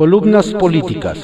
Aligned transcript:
Columnas 0.00 0.46
políticas. 0.54 1.18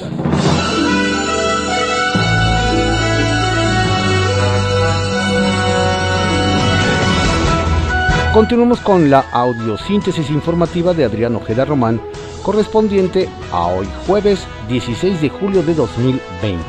Continuamos 8.34 8.82
con 8.82 9.08
la 9.08 9.20
audiosíntesis 9.32 10.28
informativa 10.28 10.92
de 10.92 11.06
Adrián 11.06 11.36
Ojeda 11.36 11.64
Román, 11.64 12.02
correspondiente 12.42 13.30
a 13.50 13.68
hoy 13.68 13.88
jueves 14.06 14.46
16 14.68 15.22
de 15.22 15.30
julio 15.30 15.62
de 15.62 15.72
2020. 15.72 16.62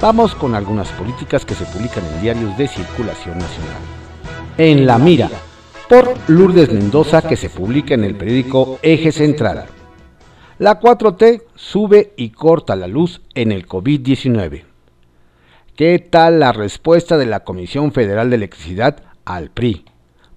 Vamos 0.00 0.34
con 0.34 0.56
algunas 0.56 0.88
políticas 0.88 1.44
que 1.44 1.54
se 1.54 1.64
publican 1.66 2.04
en 2.06 2.22
diarios 2.22 2.58
de 2.58 2.66
circulación 2.66 3.38
nacional. 3.38 3.82
En 4.58 4.84
la 4.84 4.98
mira, 4.98 5.30
por 5.88 6.12
Lourdes 6.26 6.72
Mendoza, 6.72 7.22
que 7.22 7.36
se 7.36 7.50
publica 7.50 7.94
en 7.94 8.02
el 8.02 8.16
periódico 8.16 8.80
Eje 8.82 9.12
Central. 9.12 9.66
La 10.60 10.78
4T 10.78 11.42
sube 11.54 12.12
y 12.18 12.30
corta 12.30 12.76
la 12.76 12.86
luz 12.86 13.22
en 13.34 13.50
el 13.50 13.66
COVID-19. 13.66 14.64
¿Qué 15.74 15.98
tal 15.98 16.38
la 16.38 16.52
respuesta 16.52 17.16
de 17.16 17.24
la 17.24 17.44
Comisión 17.44 17.92
Federal 17.92 18.28
de 18.28 18.36
Electricidad 18.36 19.02
al 19.24 19.48
PRI? 19.48 19.86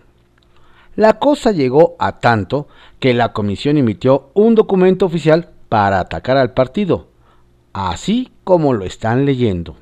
La 0.95 1.19
cosa 1.19 1.53
llegó 1.53 1.97
a 1.99 2.21
tanto 2.21 2.69
que 3.01 3.15
la 3.15 3.33
comisión 3.33 3.79
emitió 3.79 4.29
un 4.35 4.55
documento 4.55 5.07
oficial 5.07 5.49
para 5.71 6.01
atacar 6.01 6.37
al 6.37 6.53
partido, 6.53 7.09
así 7.73 8.31
como 8.45 8.75
lo 8.75 8.85
están 8.85 9.25
leyendo. 9.25 9.77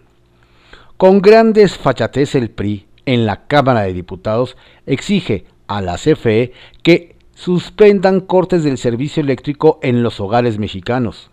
Con 0.96 1.20
gran 1.20 1.52
desfachatez 1.52 2.36
el 2.36 2.48
PRI 2.48 2.86
en 3.06 3.26
la 3.26 3.48
Cámara 3.48 3.80
de 3.82 3.92
Diputados 3.92 4.56
exige 4.86 5.46
a 5.66 5.80
la 5.80 5.96
CFE 5.96 6.52
que 6.82 7.16
suspendan 7.34 8.20
cortes 8.20 8.64
del 8.64 8.78
servicio 8.78 9.22
eléctrico 9.22 9.78
en 9.82 10.02
los 10.02 10.20
hogares 10.20 10.58
mexicanos, 10.58 11.30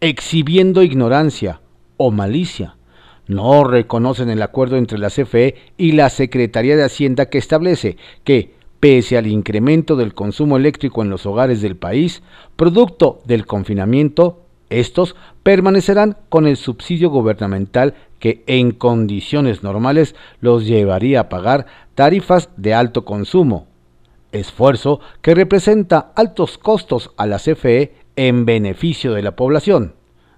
exhibiendo 0.00 0.82
ignorancia 0.82 1.60
o 1.96 2.10
malicia. 2.10 2.76
No 3.28 3.64
reconocen 3.64 4.30
el 4.30 4.42
acuerdo 4.42 4.76
entre 4.76 4.98
la 4.98 5.10
CFE 5.10 5.56
y 5.76 5.92
la 5.92 6.10
Secretaría 6.10 6.76
de 6.76 6.84
Hacienda 6.84 7.26
que 7.26 7.38
establece 7.38 7.96
que, 8.24 8.54
pese 8.80 9.16
al 9.16 9.26
incremento 9.26 9.96
del 9.96 10.14
consumo 10.14 10.56
eléctrico 10.56 11.02
en 11.02 11.10
los 11.10 11.26
hogares 11.26 11.60
del 11.60 11.76
país, 11.76 12.22
producto 12.56 13.20
del 13.24 13.46
confinamiento, 13.46 14.45
estos 14.70 15.16
permanecerán 15.42 16.16
con 16.28 16.46
el 16.46 16.56
subsidio 16.56 17.10
gubernamental 17.10 17.94
que 18.18 18.42
en 18.46 18.72
condiciones 18.72 19.62
normales 19.62 20.14
los 20.40 20.66
llevaría 20.66 21.20
a 21.20 21.28
pagar 21.28 21.66
tarifas 21.94 22.48
de 22.56 22.74
alto 22.74 23.04
consumo, 23.04 23.66
esfuerzo 24.32 25.00
que 25.22 25.34
representa 25.34 26.12
altos 26.14 26.58
costos 26.58 27.10
a 27.16 27.26
la 27.26 27.38
CFE 27.38 27.94
en 28.16 28.44
beneficio 28.44 29.12
de 29.12 29.22
la 29.22 29.36
población, 29.36 29.94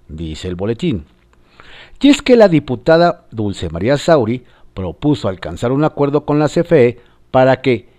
dice 0.07 0.47
el 0.47 0.55
boletín. 0.55 1.05
Y 2.01 2.09
es 2.09 2.21
que 2.21 2.35
la 2.35 2.47
diputada 2.47 3.25
Dulce 3.31 3.69
María 3.69 3.97
Sauri 3.97 4.43
propuso 4.73 5.27
alcanzar 5.27 5.71
un 5.71 5.83
acuerdo 5.83 6.25
con 6.25 6.39
la 6.39 6.47
CFE 6.47 6.99
para 7.31 7.61
que 7.61 7.89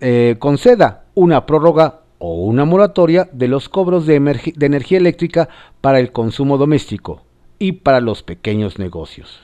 eh, 0.00 0.36
conceda 0.38 1.04
una 1.14 1.46
prórroga 1.46 2.00
o 2.18 2.34
una 2.34 2.64
moratoria 2.64 3.28
de 3.32 3.48
los 3.48 3.68
cobros 3.68 4.06
de, 4.06 4.16
energía 4.16 4.98
eléctrica 4.98 5.48
para 5.80 6.00
el 6.00 6.12
consumo 6.12 6.58
doméstico 6.58 7.22
y 7.58 7.72
para 7.72 8.00
los 8.00 8.22
pequeños 8.22 8.78
negocios. 8.78 9.40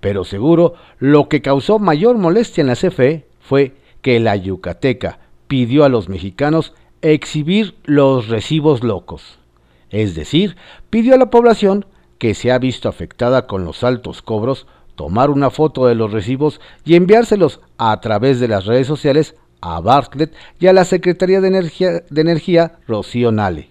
Pero 0.00 0.24
seguro 0.24 0.74
lo 0.98 1.28
que 1.28 1.42
causó 1.42 1.78
mayor 1.78 2.18
molestia 2.18 2.62
en 2.62 2.68
la 2.68 2.76
CFE 2.76 3.26
fue 3.40 3.74
que 4.02 4.20
la 4.20 4.36
yucateca 4.36 5.18
pidió 5.48 5.84
a 5.84 5.88
los 5.88 6.08
mexicanos 6.08 6.74
exhibir 7.02 7.76
los 7.84 8.28
recibos 8.28 8.82
locos. 8.82 9.38
Es 9.90 10.14
decir, 10.14 10.56
pidió 10.90 11.14
a 11.14 11.18
la 11.18 11.30
población 11.30 11.86
que 12.18 12.34
se 12.34 12.50
ha 12.50 12.58
visto 12.58 12.88
afectada 12.88 13.46
con 13.46 13.64
los 13.64 13.84
altos 13.84 14.22
cobros, 14.22 14.66
tomar 14.94 15.30
una 15.30 15.50
foto 15.50 15.86
de 15.86 15.94
los 15.94 16.12
recibos 16.12 16.60
y 16.84 16.94
enviárselos 16.94 17.60
a 17.76 18.00
través 18.00 18.40
de 18.40 18.48
las 18.48 18.64
redes 18.64 18.86
sociales 18.86 19.36
a 19.74 19.80
Bartlett 19.80 20.32
y 20.58 20.68
a 20.68 20.72
la 20.72 20.84
Secretaría 20.84 21.40
de 21.40 21.48
Energía, 21.48 22.02
de 22.08 22.20
Energía 22.20 22.78
Rocío 22.86 23.32
Nale. 23.32 23.70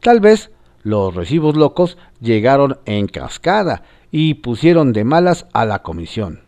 Tal 0.00 0.20
vez 0.20 0.50
los 0.82 1.14
recibos 1.14 1.56
locos 1.56 1.98
llegaron 2.20 2.78
en 2.84 3.06
cascada 3.06 3.82
y 4.10 4.34
pusieron 4.34 4.92
de 4.92 5.04
malas 5.04 5.46
a 5.52 5.64
la 5.64 5.82
comisión. 5.82 6.40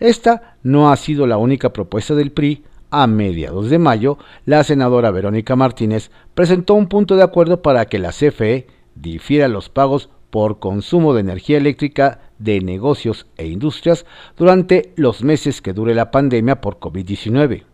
Esta 0.00 0.56
no 0.62 0.90
ha 0.90 0.96
sido 0.96 1.26
la 1.26 1.38
única 1.38 1.72
propuesta 1.72 2.14
del 2.14 2.32
PRI. 2.32 2.64
A 2.90 3.08
mediados 3.08 3.70
de 3.70 3.78
mayo, 3.78 4.18
la 4.44 4.62
senadora 4.62 5.10
Verónica 5.10 5.56
Martínez 5.56 6.12
presentó 6.34 6.74
un 6.74 6.88
punto 6.88 7.16
de 7.16 7.24
acuerdo 7.24 7.60
para 7.60 7.86
que 7.86 7.98
la 7.98 8.10
CFE 8.10 8.68
difiera 8.94 9.48
los 9.48 9.68
pagos 9.68 10.10
por 10.30 10.60
consumo 10.60 11.14
de 11.14 11.20
energía 11.20 11.58
eléctrica 11.58 12.20
de 12.38 12.60
negocios 12.60 13.26
e 13.36 13.46
industrias 13.46 14.06
durante 14.36 14.92
los 14.96 15.24
meses 15.24 15.60
que 15.60 15.72
dure 15.72 15.94
la 15.94 16.10
pandemia 16.10 16.60
por 16.60 16.78
COVID-19. 16.78 17.64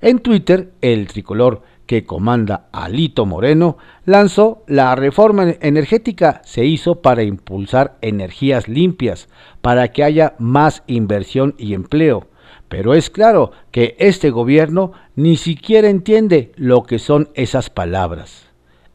En 0.00 0.20
Twitter, 0.20 0.72
el 0.80 1.08
tricolor 1.08 1.62
que 1.86 2.04
comanda 2.04 2.68
Alito 2.70 3.26
Moreno 3.26 3.76
lanzó 4.04 4.62
la 4.68 4.94
reforma 4.94 5.56
energética 5.60 6.40
se 6.44 6.64
hizo 6.64 7.02
para 7.02 7.24
impulsar 7.24 7.98
energías 8.00 8.68
limpias, 8.68 9.28
para 9.60 9.88
que 9.88 10.04
haya 10.04 10.36
más 10.38 10.84
inversión 10.86 11.56
y 11.58 11.74
empleo, 11.74 12.28
pero 12.68 12.94
es 12.94 13.10
claro 13.10 13.50
que 13.72 13.96
este 13.98 14.30
gobierno 14.30 14.92
ni 15.16 15.36
siquiera 15.36 15.88
entiende 15.88 16.52
lo 16.54 16.84
que 16.84 17.00
son 17.00 17.30
esas 17.34 17.70
palabras. 17.70 18.49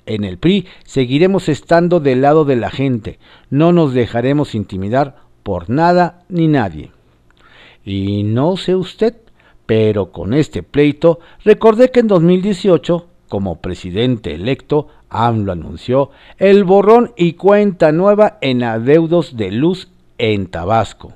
En 0.05 0.23
el 0.23 0.37
PRI 0.37 0.67
seguiremos 0.83 1.49
estando 1.49 1.99
del 1.99 2.21
lado 2.21 2.45
de 2.45 2.55
la 2.55 2.69
gente, 2.69 3.19
no 3.49 3.71
nos 3.71 3.93
dejaremos 3.93 4.55
intimidar 4.55 5.15
por 5.43 5.69
nada 5.69 6.23
ni 6.29 6.47
nadie. 6.47 6.91
Y 7.83 8.23
no 8.23 8.57
sé 8.57 8.75
usted, 8.75 9.15
pero 9.65 10.11
con 10.11 10.33
este 10.33 10.63
pleito 10.63 11.19
recordé 11.43 11.91
que 11.91 12.01
en 12.01 12.07
2018, 12.07 13.07
como 13.29 13.61
presidente 13.61 14.33
electo, 14.33 14.87
AMLO 15.09 15.51
anunció 15.51 16.11
el 16.37 16.63
borrón 16.63 17.13
y 17.15 17.33
cuenta 17.33 17.91
nueva 17.91 18.37
en 18.41 18.63
adeudos 18.63 19.37
de 19.37 19.51
luz 19.51 19.89
en 20.17 20.47
Tabasco 20.47 21.13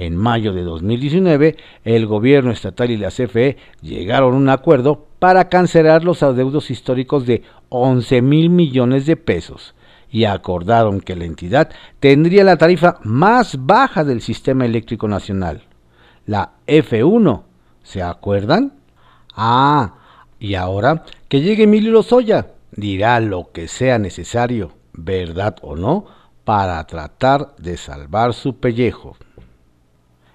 En 0.00 0.16
mayo 0.16 0.54
de 0.54 0.62
2019, 0.62 1.58
el 1.84 2.06
gobierno 2.06 2.52
estatal 2.52 2.90
y 2.90 2.96
la 2.96 3.10
CFE 3.10 3.58
llegaron 3.82 4.32
a 4.32 4.36
un 4.38 4.48
acuerdo 4.48 5.06
para 5.18 5.50
cancelar 5.50 6.04
los 6.04 6.22
adeudos 6.22 6.70
históricos 6.70 7.26
de 7.26 7.42
11 7.68 8.22
mil 8.22 8.48
millones 8.48 9.04
de 9.04 9.18
pesos 9.18 9.74
y 10.10 10.24
acordaron 10.24 11.02
que 11.02 11.16
la 11.16 11.26
entidad 11.26 11.68
tendría 12.00 12.44
la 12.44 12.56
tarifa 12.56 12.98
más 13.04 13.66
baja 13.66 14.02
del 14.02 14.22
sistema 14.22 14.64
eléctrico 14.64 15.06
nacional, 15.06 15.64
la 16.24 16.52
F1. 16.66 17.42
¿Se 17.82 18.02
acuerdan? 18.02 18.72
Ah, 19.36 19.96
y 20.38 20.54
ahora 20.54 21.04
que 21.28 21.42
llegue 21.42 21.64
Emilio 21.64 21.92
Lozoya, 21.92 22.46
dirá 22.72 23.20
lo 23.20 23.52
que 23.52 23.68
sea 23.68 23.98
necesario, 23.98 24.72
verdad 24.94 25.56
o 25.60 25.76
no, 25.76 26.06
para 26.44 26.82
tratar 26.86 27.54
de 27.58 27.76
salvar 27.76 28.32
su 28.32 28.56
pellejo. 28.56 29.18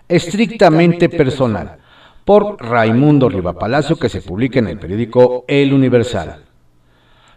Estrictamente 0.07 1.09
personal, 1.09 1.77
por 2.25 2.63
Raimundo 2.63 3.27
Rivapalacio, 3.27 3.95
que 3.95 4.09
se 4.09 4.21
publica 4.21 4.59
en 4.59 4.67
el 4.67 4.77
periódico 4.77 5.45
El 5.47 5.73
Universal. 5.73 6.43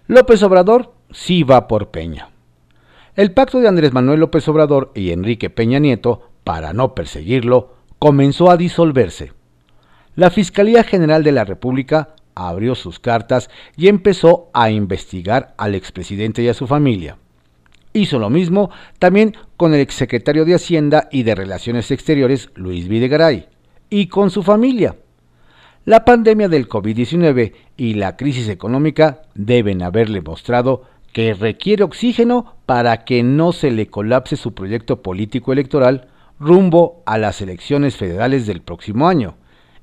López 0.07 0.43
Obrador 0.43 0.93
sí 1.11 1.45
va 1.45 1.67
por 1.67 1.89
Peña. 1.89 2.29
El 3.17 3.33
pacto 3.33 3.61
de 3.61 3.69
Andrés 3.69 3.93
Manuel 3.93 4.21
López 4.21 4.47
Obrador 4.49 4.93
y 4.95 5.13
Enrique 5.13 5.49
Peña 5.49 5.79
Nieto, 5.79 6.31
para 6.45 6.75
no 6.75 6.95
perseguirlo, 6.95 7.75
comenzó 7.99 8.51
a 8.51 8.59
disolverse. 8.59 9.33
La 10.15 10.31
Fiscalía 10.31 10.85
General 10.85 11.25
de 11.25 11.33
la 11.33 11.45
República 11.45 12.17
abrió 12.35 12.75
sus 12.75 12.99
cartas 12.99 13.49
y 13.77 13.89
empezó 13.89 14.51
a 14.53 14.71
investigar 14.71 15.55
al 15.57 15.75
expresidente 15.75 16.43
y 16.43 16.49
a 16.49 16.55
su 16.55 16.67
familia. 16.67 17.17
Hizo 17.93 18.19
lo 18.19 18.31
mismo 18.31 18.71
también 18.99 19.37
con 19.57 19.75
el 19.75 19.81
exsecretario 19.81 20.45
de 20.45 20.55
Hacienda 20.55 21.09
y 21.11 21.23
de 21.23 21.35
Relaciones 21.35 21.91
Exteriores, 21.91 22.51
Luis 22.55 22.89
Videgaray, 22.89 23.49
y 23.91 24.09
con 24.09 24.31
su 24.31 24.43
familia. 24.43 24.97
La 25.85 26.05
pandemia 26.05 26.49
del 26.49 26.69
COVID-19 26.69 27.53
y 27.77 27.95
la 27.95 28.17
crisis 28.17 28.49
económica 28.49 29.23
deben 29.35 29.83
haberle 29.83 30.21
mostrado 30.21 30.85
que 31.13 31.33
requiere 31.33 31.83
oxígeno 31.83 32.57
para 32.67 33.05
que 33.05 33.23
no 33.23 33.53
se 33.53 33.71
le 33.71 33.87
colapse 33.87 34.37
su 34.37 34.53
proyecto 34.53 35.01
político 35.03 35.53
electoral 35.53 36.09
rumbo 36.39 37.03
a 37.07 37.19
las 37.19 37.41
elecciones 37.41 37.97
federales 37.97 38.47
del 38.47 38.61
próximo 38.61 39.09
año 39.09 39.37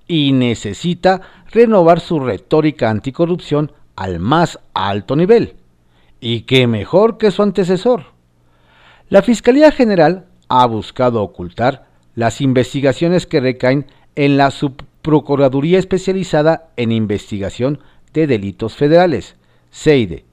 y 0.08 0.32
necesita 0.32 1.22
renovar 1.52 2.00
su 2.00 2.20
retórica 2.20 2.90
anticorrupción 2.90 3.72
al 3.96 4.20
más 4.20 4.60
alto 4.74 5.16
nivel. 5.16 5.56
Y 6.20 6.42
qué 6.42 6.68
mejor 6.68 7.18
que 7.18 7.32
su 7.32 7.44
antecesor. 7.44 8.06
La 9.10 9.22
Fiscalía 9.22 9.72
General 9.72 10.26
ha 10.48 10.66
buscado 10.66 11.22
ocultar 11.22 11.88
las 12.16 12.42
investigaciones 12.42 13.28
que 13.28 13.40
recaen 13.40 13.88
en 14.16 14.38
la 14.38 14.52
Procuraduría 15.02 15.78
Especializada 15.78 16.70
en 16.78 16.92
Investigación 16.92 17.80
de 18.14 18.26
Delitos 18.26 18.76
Federales, 18.76 19.36
CEIDE, 19.72 20.26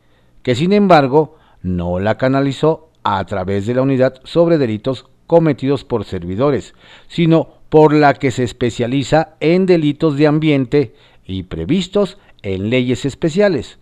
que 0.42 0.54
sin 0.54 0.72
embargo 0.72 1.36
no 1.62 1.98
la 1.98 2.16
canalizó 2.16 2.88
a 3.02 3.22
través 3.26 3.66
de 3.66 3.74
la 3.74 3.82
Unidad 3.82 4.20
sobre 4.24 4.56
Delitos 4.56 5.06
cometidos 5.26 5.84
por 5.84 6.04
servidores, 6.04 6.74
sino 7.08 7.54
por 7.68 7.92
la 7.92 8.14
que 8.14 8.30
se 8.30 8.44
especializa 8.44 9.36
en 9.40 9.66
delitos 9.66 10.16
de 10.16 10.26
ambiente 10.26 10.94
y 11.26 11.44
previstos 11.44 12.18
en 12.42 12.70
leyes 12.70 13.04
especiales, 13.04 13.78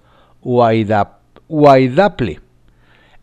UAIDAPLE. 1.53 2.39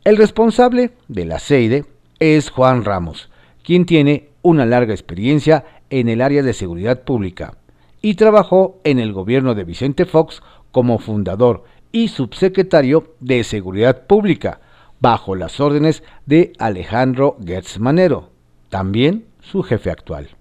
El 0.04 0.18
responsable 0.18 0.92
de 1.08 1.24
la 1.24 1.40
CEIDE 1.40 1.86
es 2.20 2.50
Juan 2.50 2.84
Ramos, 2.84 3.30
quien 3.64 3.86
tiene 3.86 4.32
una 4.42 4.66
larga 4.66 4.94
experiencia 4.94 5.64
en 5.90 6.10
el 6.10 6.22
área 6.22 6.44
de 6.44 6.52
seguridad 6.52 7.04
pública 7.04 7.54
y 8.02 8.16
trabajó 8.16 8.82
en 8.84 9.00
el 9.00 9.14
gobierno 9.14 9.56
de 9.56 9.64
Vicente 9.64 10.06
Fox 10.06 10.44
como 10.74 11.00
fundador 11.00 11.64
y 11.94 12.10
subsecretario 12.10 13.16
de 13.22 13.46
Seguridad 13.46 14.06
Pública, 14.08 14.60
bajo 15.00 15.34
las 15.34 15.62
órdenes 15.62 16.04
de 16.26 16.52
Alejandro 16.60 17.38
Gertz 17.46 17.80
Manero, 17.80 18.32
también 18.68 19.24
su 19.40 19.64
jefe 19.64 19.90
actual. 19.90 20.32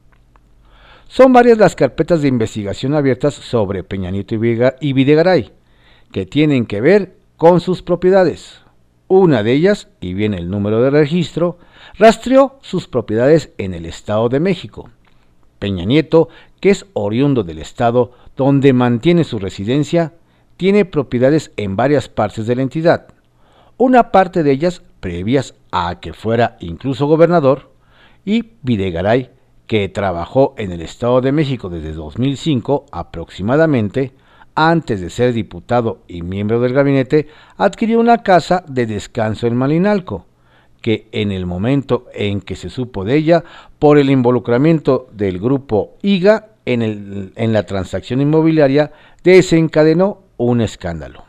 Son 1.06 1.32
varias 1.32 1.58
las 1.58 1.76
carpetas 1.76 2.20
de 2.20 2.28
investigación 2.28 2.94
abiertas 2.94 3.34
sobre 3.34 3.84
Peña 3.84 4.10
Nieto 4.10 4.34
y 4.34 4.92
Videgaray, 4.92 5.52
que 6.10 6.26
tienen 6.26 6.66
que 6.66 6.80
ver 6.80 7.25
con 7.36 7.60
sus 7.60 7.82
propiedades. 7.82 8.62
Una 9.08 9.42
de 9.42 9.52
ellas, 9.52 9.88
y 10.00 10.14
viene 10.14 10.38
el 10.38 10.50
número 10.50 10.82
de 10.82 10.90
registro, 10.90 11.58
rastreó 11.98 12.58
sus 12.62 12.88
propiedades 12.88 13.52
en 13.58 13.74
el 13.74 13.86
Estado 13.86 14.28
de 14.28 14.40
México. 14.40 14.90
Peña 15.58 15.84
Nieto, 15.84 16.28
que 16.60 16.70
es 16.70 16.86
oriundo 16.94 17.42
del 17.42 17.58
Estado 17.58 18.12
donde 18.36 18.72
mantiene 18.72 19.24
su 19.24 19.38
residencia, 19.38 20.14
tiene 20.56 20.84
propiedades 20.84 21.52
en 21.56 21.76
varias 21.76 22.08
partes 22.08 22.46
de 22.46 22.56
la 22.56 22.62
entidad. 22.62 23.08
Una 23.76 24.10
parte 24.10 24.42
de 24.42 24.52
ellas 24.52 24.82
previas 25.00 25.54
a 25.70 26.00
que 26.00 26.12
fuera 26.12 26.56
incluso 26.60 27.06
gobernador, 27.06 27.70
y 28.24 28.52
Videgaray, 28.62 29.30
que 29.66 29.88
trabajó 29.88 30.54
en 30.58 30.72
el 30.72 30.80
Estado 30.80 31.20
de 31.20 31.32
México 31.32 31.68
desde 31.68 31.92
2005 31.92 32.86
aproximadamente, 32.90 34.12
antes 34.56 35.00
de 35.00 35.10
ser 35.10 35.34
diputado 35.34 36.00
y 36.08 36.22
miembro 36.22 36.60
del 36.60 36.72
gabinete, 36.72 37.28
adquirió 37.58 38.00
una 38.00 38.22
casa 38.22 38.64
de 38.66 38.86
descanso 38.86 39.46
en 39.46 39.54
Malinalco, 39.54 40.24
que 40.80 41.08
en 41.12 41.30
el 41.30 41.46
momento 41.46 42.06
en 42.14 42.40
que 42.40 42.56
se 42.56 42.70
supo 42.70 43.04
de 43.04 43.16
ella, 43.16 43.44
por 43.78 43.98
el 43.98 44.10
involucramiento 44.10 45.08
del 45.12 45.38
grupo 45.38 45.96
IGA 46.02 46.48
en, 46.64 47.52
la 47.52 47.62
transacción 47.64 48.20
inmobiliaria, 48.20 48.92
desencadenó 49.22 50.22
un 50.38 50.62
escándalo. 50.62 51.24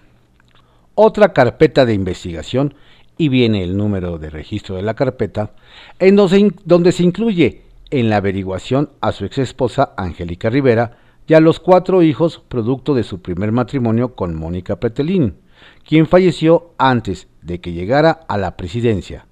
Otra 0.95 1.33
carpeta 1.33 1.85
de 1.85 1.93
investigación, 1.93 2.73
y 3.17 3.29
viene 3.29 3.63
el 3.63 3.75
número 3.75 4.17
de 4.19 4.29
registro 4.29 4.75
de 4.75 4.83
la 4.83 4.93
carpeta, 4.93 5.51
en 5.99 6.15
donde, 6.15 6.91
se 6.91 7.03
incluye 7.03 7.63
en 7.89 8.09
la 8.09 8.17
averiguación 8.17 8.91
a 9.01 9.11
su 9.11 9.25
ex 9.25 9.39
esposa 9.39 9.93
Angélica 9.97 10.49
Rivera 10.49 10.97
y 11.27 11.33
a 11.33 11.41
los 11.41 11.59
cuatro 11.59 12.01
hijos 12.01 12.41
producto 12.47 12.95
de 12.95 13.03
su 13.03 13.21
primer 13.21 13.51
matrimonio 13.51 14.15
con 14.15 14.33
Mónica 14.33 14.79
Pretelín, 14.79 15.35
quien 15.85 16.07
falleció 16.07 16.73
antes 16.77 17.27
de 17.41 17.59
que 17.59 17.73
llegara 17.73 18.21
a 18.27 18.37
la 18.37 18.55
presidencia. 18.55 19.27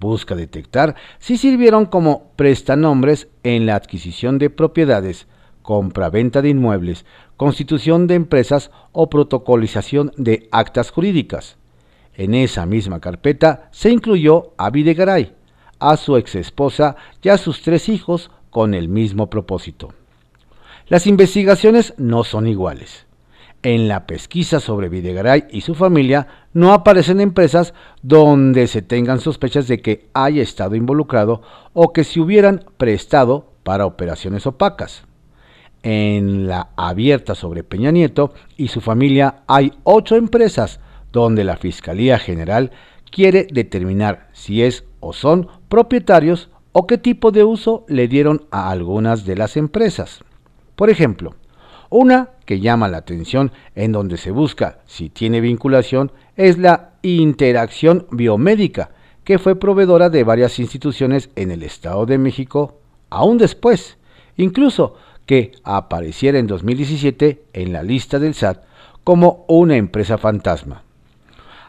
Busca 0.00 0.34
detectar 0.34 0.96
si 1.18 1.38
sirvieron 1.38 1.86
como 1.86 2.32
prestanombres 2.36 3.28
en 3.44 3.64
la 3.64 3.76
adquisición 3.76 4.38
de 4.38 4.50
propiedades, 4.50 5.26
compra-venta 5.62 6.42
de 6.42 6.50
inmuebles, 6.50 7.06
constitución 7.36 8.06
de 8.06 8.14
empresas 8.14 8.70
o 8.92 9.08
protocolización 9.08 10.12
de 10.16 10.48
actas 10.50 10.90
jurídicas. 10.90 11.56
En 12.14 12.34
esa 12.34 12.66
misma 12.66 13.00
carpeta 13.00 13.68
se 13.72 13.90
incluyó 13.90 14.52
a 14.58 14.70
Videgaray, 14.70 15.34
a 15.78 15.96
su 15.96 16.16
exesposa 16.16 16.96
y 17.22 17.28
a 17.28 17.38
sus 17.38 17.62
tres 17.62 17.88
hijos 17.88 18.30
con 18.50 18.74
el 18.74 18.88
mismo 18.88 19.28
propósito. 19.28 19.92
Las 20.88 21.08
investigaciones 21.08 21.94
no 21.96 22.22
son 22.22 22.46
iguales. 22.46 23.06
En 23.64 23.88
la 23.88 24.06
pesquisa 24.06 24.60
sobre 24.60 24.88
Videgaray 24.88 25.46
y 25.50 25.62
su 25.62 25.74
familia 25.74 26.28
no 26.52 26.72
aparecen 26.72 27.20
empresas 27.20 27.74
donde 28.02 28.68
se 28.68 28.82
tengan 28.82 29.18
sospechas 29.18 29.66
de 29.66 29.82
que 29.82 30.06
haya 30.14 30.42
estado 30.42 30.76
involucrado 30.76 31.42
o 31.72 31.92
que 31.92 32.04
se 32.04 32.20
hubieran 32.20 32.64
prestado 32.76 33.50
para 33.64 33.84
operaciones 33.84 34.46
opacas. 34.46 35.02
En 35.82 36.46
la 36.46 36.68
abierta 36.76 37.34
sobre 37.34 37.64
Peña 37.64 37.90
Nieto 37.90 38.32
y 38.56 38.68
su 38.68 38.80
familia 38.80 39.42
hay 39.48 39.72
ocho 39.82 40.14
empresas 40.14 40.78
donde 41.10 41.42
la 41.42 41.56
Fiscalía 41.56 42.20
General 42.20 42.70
quiere 43.10 43.48
determinar 43.50 44.28
si 44.32 44.62
es 44.62 44.84
o 45.00 45.12
son 45.12 45.48
propietarios 45.68 46.48
o 46.70 46.86
qué 46.86 46.96
tipo 46.96 47.32
de 47.32 47.42
uso 47.42 47.84
le 47.88 48.06
dieron 48.06 48.46
a 48.52 48.70
algunas 48.70 49.24
de 49.24 49.34
las 49.34 49.56
empresas. 49.56 50.22
Por 50.76 50.90
ejemplo, 50.90 51.34
una 51.88 52.30
que 52.44 52.60
llama 52.60 52.88
la 52.88 52.98
atención 52.98 53.50
en 53.74 53.92
donde 53.92 54.18
se 54.18 54.30
busca 54.30 54.78
si 54.86 55.08
tiene 55.08 55.40
vinculación 55.40 56.12
es 56.36 56.58
la 56.58 56.92
interacción 57.02 58.06
biomédica, 58.10 58.90
que 59.24 59.38
fue 59.38 59.56
proveedora 59.56 60.10
de 60.10 60.22
varias 60.22 60.58
instituciones 60.58 61.30
en 61.34 61.50
el 61.50 61.62
Estado 61.62 62.06
de 62.06 62.18
México, 62.18 62.78
aún 63.10 63.38
después, 63.38 63.96
incluso 64.36 64.94
que 65.24 65.52
apareciera 65.64 66.38
en 66.38 66.46
2017 66.46 67.42
en 67.52 67.72
la 67.72 67.82
lista 67.82 68.18
del 68.18 68.34
SAT 68.34 68.62
como 69.02 69.44
una 69.48 69.76
empresa 69.76 70.18
fantasma. 70.18 70.82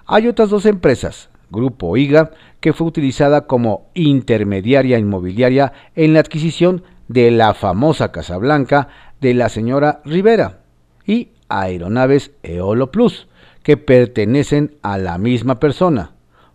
Hay 0.06 0.28
otras 0.28 0.50
dos 0.50 0.66
empresas, 0.66 1.30
Grupo 1.50 1.96
IGA, 1.96 2.32
que 2.60 2.74
fue 2.74 2.88
utilizada 2.88 3.48
como 3.48 3.90
intermediaria 3.94 5.00
inmobiliaria 5.00 5.74
en 5.96 6.14
la 6.14 6.20
adquisición 6.20 6.84
de 7.08 7.32
la 7.32 7.54
famosa 7.54 8.12
Casa 8.12 8.38
Blanca 8.38 8.90
de 9.22 9.34
la 9.34 9.50
señora 9.50 10.02
Rivera 10.06 10.60
y 11.06 11.30
Aeronaves 11.50 12.32
Eolo 12.44 12.92
Plus, 12.92 13.28
que 13.64 13.78
pertenecen 13.78 14.78
a 14.82 14.98
la 14.98 15.18
misma 15.18 15.60
persona, 15.60 16.14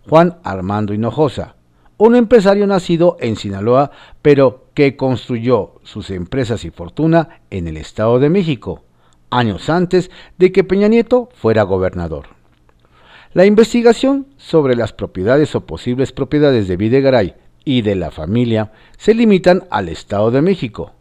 Juan 0.09 0.39
Armando 0.45 0.95
Hinojosa, 0.95 1.57
un 1.99 2.17
empresario 2.17 2.67
nacido 2.67 3.17
en 3.21 3.37
Sinaloa, 3.37 3.91
pero 4.23 4.67
que 4.75 4.97
construyó 4.97 5.75
sus 5.83 6.11
empresas 6.11 6.65
y 6.65 6.71
fortuna 6.71 7.41
en 7.51 7.69
el 7.69 7.77
Estado 7.77 8.19
de 8.19 8.29
México, 8.29 8.83
años 9.31 9.71
antes 9.71 10.11
de 10.39 10.53
que 10.53 10.65
Peña 10.65 10.89
Nieto 10.89 11.29
fuera 11.35 11.63
gobernador. 11.63 12.27
La 13.35 13.47
investigación 13.47 14.27
sobre 14.37 14.77
las 14.77 14.93
propiedades 14.93 15.55
o 15.55 15.65
posibles 15.65 16.13
propiedades 16.13 16.69
de 16.69 16.77
Videgaray 16.77 17.35
y 17.65 17.83
de 17.83 17.95
la 17.95 18.11
familia 18.11 18.73
se 18.97 19.15
limitan 19.15 19.65
al 19.71 19.89
Estado 19.89 20.31
de 20.31 20.43
México, 20.43 20.93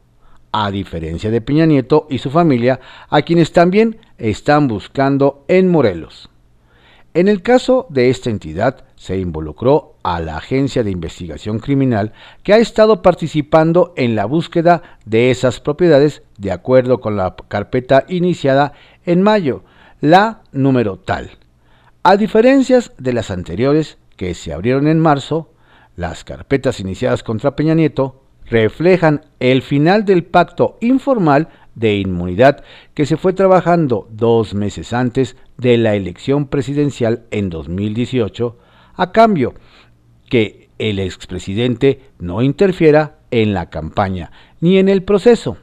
a 0.51 0.71
diferencia 0.71 1.31
de 1.31 1.41
Peña 1.41 1.65
Nieto 1.65 2.07
y 2.09 2.17
su 2.17 2.29
familia, 2.29 2.79
a 3.09 3.21
quienes 3.21 3.51
también 3.51 3.97
están 4.17 4.67
buscando 4.67 5.45
en 5.47 5.69
Morelos. 5.69 6.29
En 7.13 7.27
el 7.27 7.41
caso 7.41 7.87
de 7.89 8.09
esta 8.09 8.29
entidad, 8.29 8.85
se 8.95 9.17
involucró 9.17 9.95
a 10.03 10.21
la 10.21 10.37
Agencia 10.37 10.83
de 10.83 10.91
Investigación 10.91 11.59
Criminal 11.59 12.13
que 12.43 12.53
ha 12.53 12.57
estado 12.57 13.01
participando 13.01 13.93
en 13.97 14.15
la 14.15 14.25
búsqueda 14.25 14.99
de 15.05 15.29
esas 15.29 15.59
propiedades 15.59 16.23
de 16.37 16.51
acuerdo 16.51 17.01
con 17.01 17.17
la 17.17 17.35
carpeta 17.47 18.05
iniciada 18.07 18.73
en 19.05 19.23
mayo, 19.23 19.63
la 19.99 20.43
número 20.51 20.99
tal. 20.99 21.31
A 22.03 22.15
diferencias 22.15 22.93
de 22.97 23.13
las 23.13 23.29
anteriores 23.29 23.97
que 24.15 24.33
se 24.33 24.53
abrieron 24.53 24.87
en 24.87 24.99
marzo, 24.99 25.50
las 25.95 26.23
carpetas 26.23 26.79
iniciadas 26.79 27.23
contra 27.23 27.55
Peña 27.55 27.75
Nieto 27.75 28.23
reflejan 28.45 29.25
el 29.39 29.61
final 29.61 30.05
del 30.05 30.23
pacto 30.23 30.77
informal 30.81 31.49
de 31.75 31.95
inmunidad 31.95 32.63
que 32.93 33.05
se 33.05 33.17
fue 33.17 33.33
trabajando 33.33 34.07
dos 34.11 34.53
meses 34.53 34.93
antes 34.93 35.37
de 35.57 35.77
la 35.77 35.95
elección 35.95 36.47
presidencial 36.47 37.23
en 37.31 37.49
2018, 37.49 38.57
a 38.95 39.11
cambio 39.11 39.53
que 40.29 40.69
el 40.79 40.99
expresidente 40.99 42.01
no 42.19 42.41
interfiera 42.41 43.19
en 43.31 43.53
la 43.53 43.69
campaña 43.69 44.31
ni 44.59 44.77
en 44.77 44.89
el 44.89 45.03
proceso. 45.03 45.57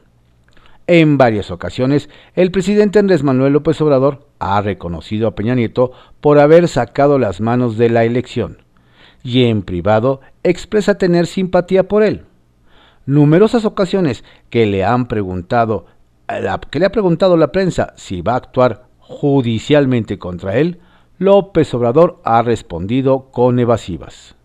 En 0.87 1.19
varias 1.19 1.51
ocasiones, 1.51 2.09
el 2.33 2.49
presidente 2.49 2.97
Andrés 2.97 3.21
Manuel 3.21 3.53
López 3.53 3.79
Obrador 3.81 4.27
ha 4.39 4.59
reconocido 4.61 5.27
a 5.27 5.35
Peña 5.35 5.53
Nieto 5.53 5.91
por 6.21 6.39
haber 6.39 6.67
sacado 6.67 7.19
las 7.19 7.41
manos 7.41 7.77
de 7.77 7.89
la 7.89 8.05
elección 8.05 8.68
y 9.23 9.45
en 9.45 9.61
privado 9.61 10.21
expresa 10.43 10.97
tener 10.97 11.27
simpatía 11.27 11.87
por 11.87 12.03
él. 12.03 12.25
Numerosas 13.05 13.65
ocasiones 13.65 14.23
que 14.49 14.65
le 14.65 14.83
han 14.83 15.07
preguntado 15.07 15.85
que 16.69 16.79
le 16.79 16.85
ha 16.85 16.91
preguntado 16.91 17.37
la 17.37 17.51
prensa 17.51 17.93
si 17.95 18.21
va 18.21 18.33
a 18.33 18.37
actuar 18.37 18.85
judicialmente 18.99 20.19
contra 20.19 20.57
él, 20.57 20.79
López 21.17 21.73
Obrador 21.73 22.21
ha 22.23 22.43
respondido 22.43 23.31
con 23.31 23.59
evasivas. 23.59 24.35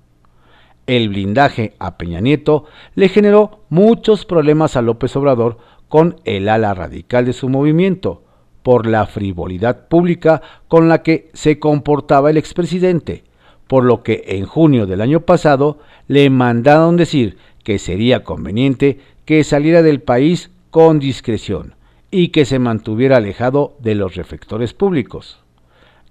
El 0.86 1.10
blindaje 1.10 1.74
a 1.78 1.98
Peña 1.98 2.20
Nieto 2.20 2.64
le 2.94 3.08
generó 3.08 3.60
muchos 3.68 4.24
problemas 4.24 4.76
a 4.76 4.82
López 4.82 5.14
Obrador 5.16 5.58
con 5.88 6.16
el 6.24 6.48
ala 6.48 6.72
radical 6.74 7.26
de 7.26 7.32
su 7.34 7.48
movimiento, 7.48 8.22
por 8.62 8.86
la 8.86 9.06
frivolidad 9.06 9.88
pública 9.88 10.40
con 10.68 10.88
la 10.88 11.02
que 11.02 11.30
se 11.34 11.58
comportaba 11.58 12.30
el 12.30 12.38
expresidente, 12.38 13.24
por 13.66 13.84
lo 13.84 14.02
que 14.02 14.24
en 14.28 14.46
junio 14.46 14.86
del 14.86 15.00
año 15.00 15.20
pasado 15.20 15.78
le 16.08 16.28
mandaron 16.30 16.96
decir 16.96 17.38
que 17.62 17.78
sería 17.78 18.24
conveniente 18.24 18.98
que 19.24 19.42
saliera 19.44 19.82
del 19.82 20.00
país 20.00 20.50
con 20.70 20.98
discreción 20.98 21.74
y 22.10 22.28
que 22.28 22.44
se 22.44 22.58
mantuviera 22.58 23.16
alejado 23.16 23.76
de 23.80 23.94
los 23.94 24.14
reflectores 24.14 24.74
públicos. 24.74 25.38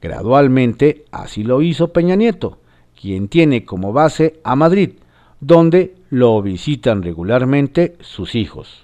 Gradualmente 0.02 1.06
así 1.12 1.44
lo 1.44 1.62
hizo 1.62 1.94
Peña 1.94 2.16
Nieto, 2.16 2.58
quien 3.00 3.28
tiene 3.28 3.66
como 3.66 3.94
base 3.94 4.40
a 4.44 4.56
Madrid, 4.56 4.94
donde 5.40 5.96
lo 6.10 6.42
visitan 6.42 7.04
regularmente 7.04 7.96
sus 8.02 8.36
hijos. 8.36 8.84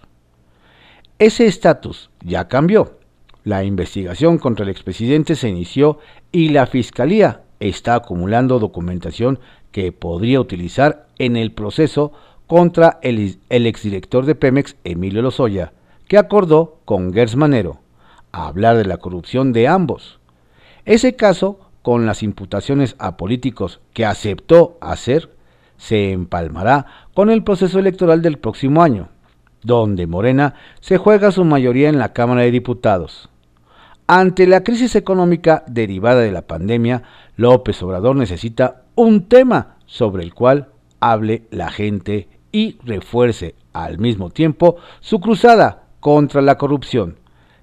Ese 1.17 1.47
estatus 1.47 2.09
ya 2.23 2.47
cambió 2.47 2.99
la 3.43 3.63
investigación 3.63 4.37
contra 4.37 4.63
el 4.63 4.69
expresidente 4.69 5.35
se 5.35 5.49
inició 5.49 5.99
y 6.31 6.49
la 6.49 6.67
Fiscalía 6.67 7.41
está 7.59 7.95
acumulando 7.95 8.59
documentación 8.59 9.39
que 9.71 9.91
podría 9.91 10.39
utilizar 10.39 11.07
en 11.17 11.37
el 11.37 11.51
proceso 11.51 12.11
contra 12.47 12.99
el, 13.03 13.37
exdirector 13.49 14.25
de 14.25 14.35
Pemex, 14.35 14.75
Emilio 14.83 15.21
Lozoya, 15.21 15.73
que 16.07 16.17
acordó 16.17 16.79
con 16.85 17.13
Gers 17.13 17.35
Manero 17.35 17.79
hablar 18.31 18.77
de 18.77 18.85
la 18.85 18.97
corrupción 18.97 19.53
de 19.53 19.67
ambos. 19.67 20.19
Ese 20.85 21.15
caso, 21.15 21.59
con 21.81 22.05
las 22.05 22.23
imputaciones 22.23 22.95
a 22.99 23.17
políticos 23.17 23.79
que 23.93 24.05
aceptó 24.05 24.77
hacer, 24.81 25.29
se 25.77 26.11
empalmará 26.11 26.85
con 27.13 27.29
el 27.29 27.43
proceso 27.43 27.79
electoral 27.79 28.21
del 28.21 28.37
próximo 28.37 28.81
año, 28.81 29.09
donde 29.63 30.07
Morena 30.07 30.55
se 30.79 30.97
juega 30.97 31.31
su 31.31 31.45
mayoría 31.45 31.89
en 31.89 31.99
la 31.99 32.13
Cámara 32.13 32.41
de 32.41 32.51
Diputados. 32.51 33.29
Ante 34.07 34.47
la 34.47 34.63
crisis 34.63 34.95
económica 34.95 35.63
derivada 35.67 36.21
de 36.21 36.31
la 36.31 36.41
pandemia, 36.41 37.03
López 37.39 37.81
Obrador 37.83 38.17
necesita 38.17 38.83
un 38.95 39.29
tema 39.29 39.77
sobre 39.85 40.23
el 40.23 40.33
cual 40.33 40.67
hable 40.99 41.43
la 41.51 41.71
gente 41.71 42.27
y 42.51 42.77
refuerce 42.83 43.55
al 43.71 43.97
mismo 43.97 44.29
tiempo 44.29 44.75
su 44.99 45.21
cruzada 45.21 45.85
contra 46.01 46.41
la 46.41 46.57
corrupción, 46.57 47.15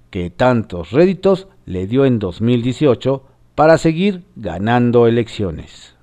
que 0.09 0.31
tantos 0.31 0.93
réditos 0.93 1.49
le 1.67 1.87
dio 1.87 2.07
en 2.07 2.19
2018 2.19 3.23
para 3.55 3.77
seguir 3.77 4.25
ganando 4.35 5.07
elecciones. 5.07 5.95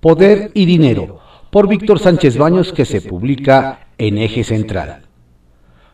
Poder 0.00 0.50
y 0.54 0.66
Dinero, 0.66 1.20
por 1.52 1.68
Víctor 1.68 2.00
Sánchez 2.00 2.36
Baños, 2.36 2.72
que 2.72 2.84
se 2.84 3.00
publica 3.00 3.86
en 3.96 4.18
Eje 4.18 4.42
Central. 4.42 5.02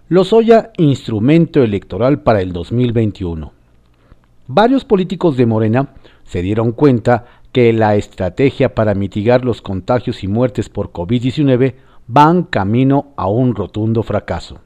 Lozoya 0.08 0.72
instrumento 0.78 1.62
electoral 1.62 2.22
para 2.22 2.40
el 2.40 2.54
2021. 2.54 3.52
Varios 4.46 4.84
políticos 4.84 5.38
de 5.38 5.46
Morena 5.46 5.94
se 6.24 6.42
dieron 6.42 6.72
cuenta 6.72 7.24
que 7.52 7.72
la 7.72 7.94
estrategia 7.94 8.74
para 8.74 8.94
mitigar 8.94 9.44
los 9.44 9.62
contagios 9.62 10.24
y 10.24 10.28
muertes 10.28 10.68
por 10.68 10.90
COVID-19 10.90 11.74
van 12.06 12.42
camino 12.42 13.12
a 13.16 13.28
un 13.28 13.54
rotundo 13.54 14.02
fracaso. 14.02 14.58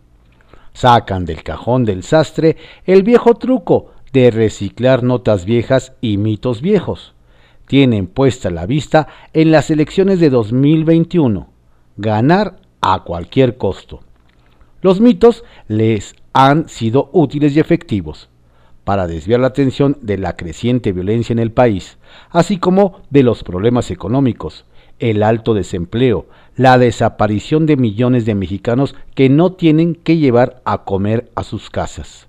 Sacan 0.72 1.24
del 1.24 1.42
cajón 1.42 1.84
del 1.84 2.02
sastre 2.02 2.56
el 2.86 3.02
viejo 3.02 3.34
truco 3.34 3.92
de 4.12 4.30
reciclar 4.30 5.02
notas 5.02 5.44
viejas 5.44 5.92
y 6.00 6.16
mitos 6.16 6.62
viejos. 6.62 7.14
Tienen 7.66 8.06
puesta 8.06 8.48
la 8.48 8.64
vista 8.64 9.08
en 9.34 9.50
las 9.50 9.70
elecciones 9.70 10.20
de 10.20 10.30
2021, 10.30 11.50
ganar 11.98 12.56
a 12.80 13.04
cualquier 13.04 13.58
costo. 13.58 14.00
Los 14.80 15.00
mitos 15.00 15.44
les 15.66 16.14
han 16.32 16.68
sido 16.68 17.10
útiles 17.12 17.54
y 17.54 17.60
efectivos 17.60 18.30
para 18.88 19.06
desviar 19.06 19.40
la 19.40 19.48
atención 19.48 19.98
de 20.00 20.16
la 20.16 20.34
creciente 20.34 20.92
violencia 20.92 21.34
en 21.34 21.40
el 21.40 21.52
país, 21.52 21.98
así 22.30 22.56
como 22.56 23.02
de 23.10 23.22
los 23.22 23.44
problemas 23.44 23.90
económicos, 23.90 24.64
el 24.98 25.22
alto 25.22 25.52
desempleo, 25.52 26.24
la 26.56 26.78
desaparición 26.78 27.66
de 27.66 27.76
millones 27.76 28.24
de 28.24 28.34
mexicanos 28.34 28.94
que 29.14 29.28
no 29.28 29.52
tienen 29.52 29.94
que 29.94 30.16
llevar 30.16 30.62
a 30.64 30.84
comer 30.84 31.28
a 31.34 31.42
sus 31.44 31.68
casas, 31.68 32.28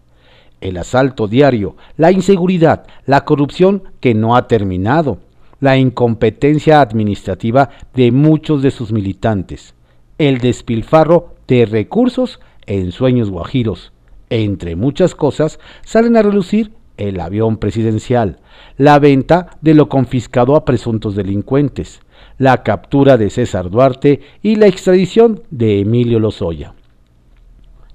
el 0.60 0.76
asalto 0.76 1.30
diario, 1.30 1.78
la 1.96 2.12
inseguridad, 2.12 2.88
la 3.06 3.24
corrupción 3.24 3.84
que 4.02 4.14
no 4.14 4.36
ha 4.36 4.50
terminado, 4.50 5.20
la 5.62 5.78
incompetencia 5.78 6.82
administrativa 6.82 7.70
de 7.94 8.12
muchos 8.12 8.62
de 8.62 8.72
sus 8.72 8.92
militantes, 8.92 9.76
el 10.18 10.40
despilfarro 10.40 11.36
de 11.48 11.66
recursos 11.66 12.42
en 12.66 12.92
sueños 12.92 13.30
guajiros. 13.30 13.94
Entre 14.30 14.76
muchas 14.76 15.16
cosas, 15.16 15.60
salen 15.84 16.18
a 16.18 16.22
relucir 16.22 16.72
el 16.98 17.20
avión 17.20 17.58
presidencial, 17.58 18.40
la 18.78 19.00
venta 19.00 19.58
de 19.62 19.74
lo 19.74 19.90
confiscado 19.90 20.56
a 20.56 20.66
presuntos 20.66 21.16
delincuentes, 21.16 22.02
la 22.38 22.64
captura 22.64 23.18
de 23.18 23.30
César 23.30 23.70
Duarte 23.70 24.22
y 24.42 24.56
la 24.56 24.68
extradición 24.68 25.44
de 25.50 25.80
Emilio 25.80 26.20
Lozoya. 26.20 26.74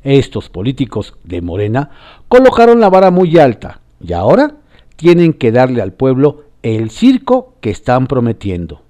Estos 0.03 0.49
políticos 0.49 1.15
de 1.23 1.41
Morena 1.41 1.91
colocaron 2.29 2.81
la 2.81 2.91
vara 2.91 3.11
muy 3.11 3.39
alta 3.39 3.81
y 4.01 4.13
ahora 4.13 4.57
tienen 4.97 5.33
que 5.33 5.53
darle 5.53 5.83
al 5.83 5.93
pueblo 5.93 6.45
el 6.63 6.91
circo 6.91 7.55
que 7.61 7.71
están 7.71 8.07
prometiendo 8.07 8.85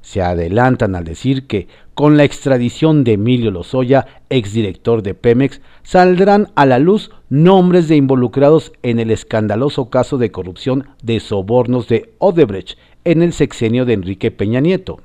se 0.00 0.22
adelantan 0.22 0.94
al 0.94 1.04
decir 1.04 1.46
que 1.46 1.68
con 2.00 2.16
la 2.16 2.24
extradición 2.24 3.04
de 3.04 3.12
Emilio 3.12 3.50
Lozoya, 3.50 4.06
exdirector 4.30 5.02
de 5.02 5.12
Pemex, 5.12 5.60
saldrán 5.82 6.48
a 6.54 6.64
la 6.64 6.78
luz 6.78 7.10
nombres 7.28 7.88
de 7.88 7.96
involucrados 7.96 8.72
en 8.82 8.98
el 8.98 9.10
escandaloso 9.10 9.90
caso 9.90 10.16
de 10.16 10.32
corrupción 10.32 10.88
de 11.02 11.20
sobornos 11.20 11.88
de 11.88 12.14
Odebrecht 12.16 12.78
en 13.04 13.20
el 13.20 13.34
sexenio 13.34 13.84
de 13.84 13.92
Enrique 13.92 14.30
Peña 14.30 14.60
Nieto. 14.60 15.02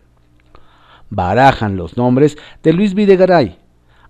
Barajan 1.10 1.76
los 1.76 1.98
nombres 1.98 2.38
de 2.64 2.72
Luis 2.72 2.94
Videgaray, 2.94 3.58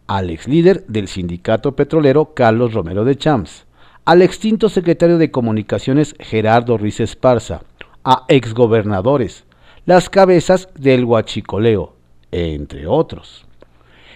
al 0.06 0.30
ex 0.30 0.48
líder 0.48 0.86
del 0.86 1.08
sindicato 1.08 1.76
petrolero 1.76 2.36
Carlos 2.36 2.76
Romero 2.76 3.04
de 3.04 3.16
Champs, 3.18 3.66
al 4.06 4.22
extinto 4.22 4.70
secretario 4.70 5.18
de 5.18 5.32
Comunicaciones 5.32 6.14
Gerardo 6.20 6.78
Ruiz 6.78 7.00
Esparza, 7.00 7.64
a 8.04 8.26
exgobernadores, 8.28 9.46
las 9.88 10.12
cabezas 10.12 10.70
del 10.76 11.04
huachicoleo, 11.04 11.95
entre 12.36 12.86
otros. 12.86 13.46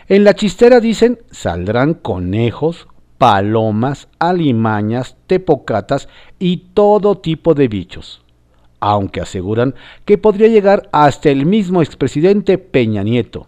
En 0.08 0.24
la 0.24 0.34
chistera 0.34 0.80
dicen 0.80 1.20
saldrán 1.32 1.94
conejos, 1.94 2.88
palomas, 3.18 4.08
alimañas, 4.20 5.16
tepocatas 5.28 6.10
y 6.38 6.58
todo 6.74 7.20
tipo 7.20 7.54
de 7.54 7.68
bichos, 7.68 8.22
aunque 8.80 9.22
aseguran 9.22 9.76
que 10.06 10.18
podría 10.18 10.48
llegar 10.48 10.90
hasta 10.92 11.30
el 11.30 11.46
mismo 11.46 11.82
expresidente 11.82 12.58
Peña 12.58 13.04
Nieto. 13.04 13.48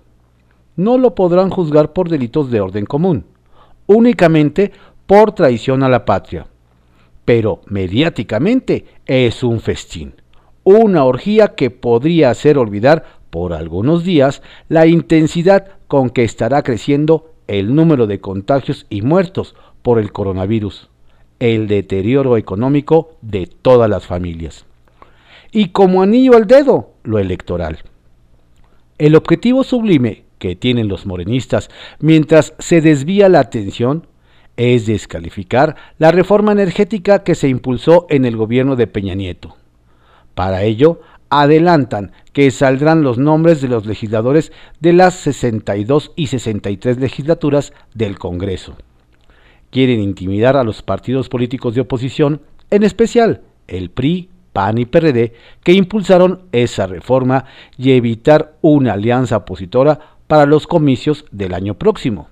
No 0.75 0.98
lo 0.98 1.16
podrán 1.16 1.50
juzgar 1.50 1.94
por 1.94 2.10
delitos 2.10 2.50
de 2.51 2.62
orden 2.62 2.86
común, 2.86 3.25
únicamente 3.88 4.72
por 5.06 5.34
traición 5.34 5.84
a 5.84 5.90
la 5.90 6.06
patria. 6.06 6.48
Pero 7.25 7.62
mediáticamente 7.66 8.86
es 9.06 9.44
un 9.44 9.60
festín, 9.60 10.16
una 10.63 11.04
orgía 11.06 11.56
que 11.56 11.72
podría 11.72 12.30
hacer 12.30 12.58
olvidar 12.58 13.21
por 13.32 13.54
algunos 13.54 14.04
días 14.04 14.44
la 14.70 14.86
intensidad 14.86 15.68
con 15.88 16.12
que 16.12 16.24
estará 16.24 16.62
creciendo 16.62 17.34
el 17.48 17.74
número 17.74 18.06
de 18.06 18.20
contagios 18.22 18.86
y 18.90 19.02
muertos 19.02 19.56
por 19.82 19.98
el 19.98 20.12
coronavirus, 20.12 20.90
el 21.40 21.68
deterioro 21.68 22.38
económico 22.38 23.16
de 23.22 23.48
todas 23.48 23.90
las 23.90 24.06
familias. 24.06 24.66
Y 25.52 25.70
como 25.70 26.04
anillo 26.04 26.36
al 26.36 26.46
dedo, 26.46 26.92
lo 27.04 27.18
electoral. 27.18 27.80
El 28.98 29.16
objetivo 29.16 29.64
sublime 29.64 30.26
que 30.38 30.56
tienen 30.56 30.88
los 30.88 31.06
morenistas 31.06 31.70
mientras 32.00 32.54
se 32.60 32.82
desvía 32.82 33.30
la 33.30 33.40
atención 33.40 34.08
es 34.58 34.86
descalificar 34.86 35.76
la 35.98 36.12
reforma 36.12 36.52
energética 36.52 37.24
que 37.24 37.36
se 37.36 37.48
impulsó 37.48 38.06
en 38.10 38.26
el 38.26 38.38
gobierno 38.38 38.76
de 38.76 38.88
Peña 38.88 39.16
Nieto. 39.16 39.56
Para 40.36 40.64
ello, 40.64 41.02
adelantan 41.32 42.12
que 42.34 42.52
saldrán 42.52 43.04
los 43.04 43.18
nombres 43.18 43.62
de 43.62 43.70
los 43.70 43.86
legisladores 43.86 44.52
de 44.82 44.94
las 44.94 45.16
62 45.16 46.12
y 46.16 46.28
63 46.28 47.00
legislaturas 47.00 47.74
del 47.96 48.20
Congreso. 48.20 48.76
Quieren 49.72 50.02
intimidar 50.02 50.58
a 50.58 50.66
los 50.66 50.84
partidos 50.84 51.30
políticos 51.30 51.74
de 51.74 51.82
oposición, 51.82 52.42
en 52.70 52.84
especial 52.84 53.42
el 53.68 53.90
PRI, 53.90 54.30
PAN 54.52 54.78
y 54.78 54.86
PRD, 54.86 55.34
que 55.64 55.72
impulsaron 55.72 56.42
esa 56.52 56.86
reforma 56.86 57.46
y 57.78 57.92
evitar 57.92 58.58
una 58.60 58.94
alianza 58.94 59.38
opositora 59.38 60.00
para 60.28 60.46
los 60.46 60.68
comicios 60.68 61.26
del 61.32 61.54
año 61.54 61.76
próximo. 61.76 62.28